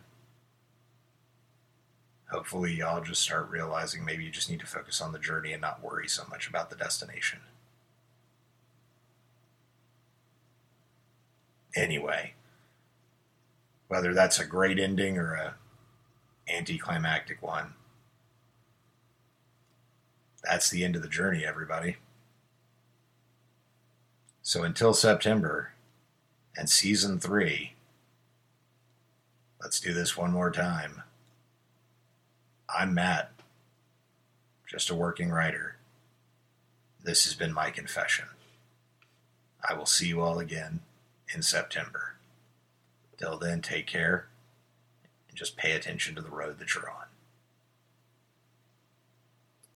Hopefully, 2.31 2.73
y'all 2.73 3.03
just 3.03 3.23
start 3.23 3.49
realizing 3.49 4.05
maybe 4.05 4.25
you 4.25 4.31
just 4.31 4.51
need 4.51 4.59
to 4.61 4.67
focus 4.67 5.01
on 5.01 5.13
the 5.13 5.19
journey 5.19 5.53
and 5.53 5.63
not 5.63 5.83
worry 5.83 6.09
so 6.09 6.25
much 6.29 6.49
about 6.49 6.71
the 6.71 6.77
destination. 6.77 7.39
Anyway, 11.77 12.35
whether 13.87 14.13
that's 14.13 14.41
a 14.41 14.47
great 14.47 14.79
ending 14.79 15.19
or 15.19 15.35
a 15.35 15.55
anticlimactic 16.53 17.41
one, 17.43 17.75
that's 20.43 20.69
the 20.69 20.85
end 20.85 20.97
of 20.97 21.03
the 21.03 21.09
journey, 21.09 21.45
everybody. 21.45 21.97
So 24.43 24.65
until 24.65 24.95
September 24.95 25.73
and 26.57 26.69
season 26.69 27.21
three, 27.21 27.76
let's 29.61 29.81
do 29.81 29.93
this 29.93 30.17
one 30.17 30.33
more 30.33 30.51
time. 30.51 31.03
I'm 32.69 32.95
Matt, 32.95 33.33
just 34.67 34.91
a 34.91 34.95
working 34.95 35.31
writer. 35.31 35.77
This 37.03 37.25
has 37.25 37.35
been 37.35 37.53
my 37.53 37.71
confession. 37.71 38.27
I 39.69 39.75
will 39.75 39.87
see 39.87 40.09
you 40.09 40.21
all 40.21 40.39
again 40.39 40.81
in 41.35 41.43
September. 41.43 42.17
Till 43.17 43.39
then, 43.39 43.63
take 43.63 43.87
care 43.87 44.27
and 45.29 45.37
just 45.37 45.57
pay 45.57 45.73
attention 45.73 46.15
to 46.15 46.23
the 46.23 46.31
road 46.31 46.59
that 46.59 46.75
you're 46.75 46.91
on. 46.91 47.06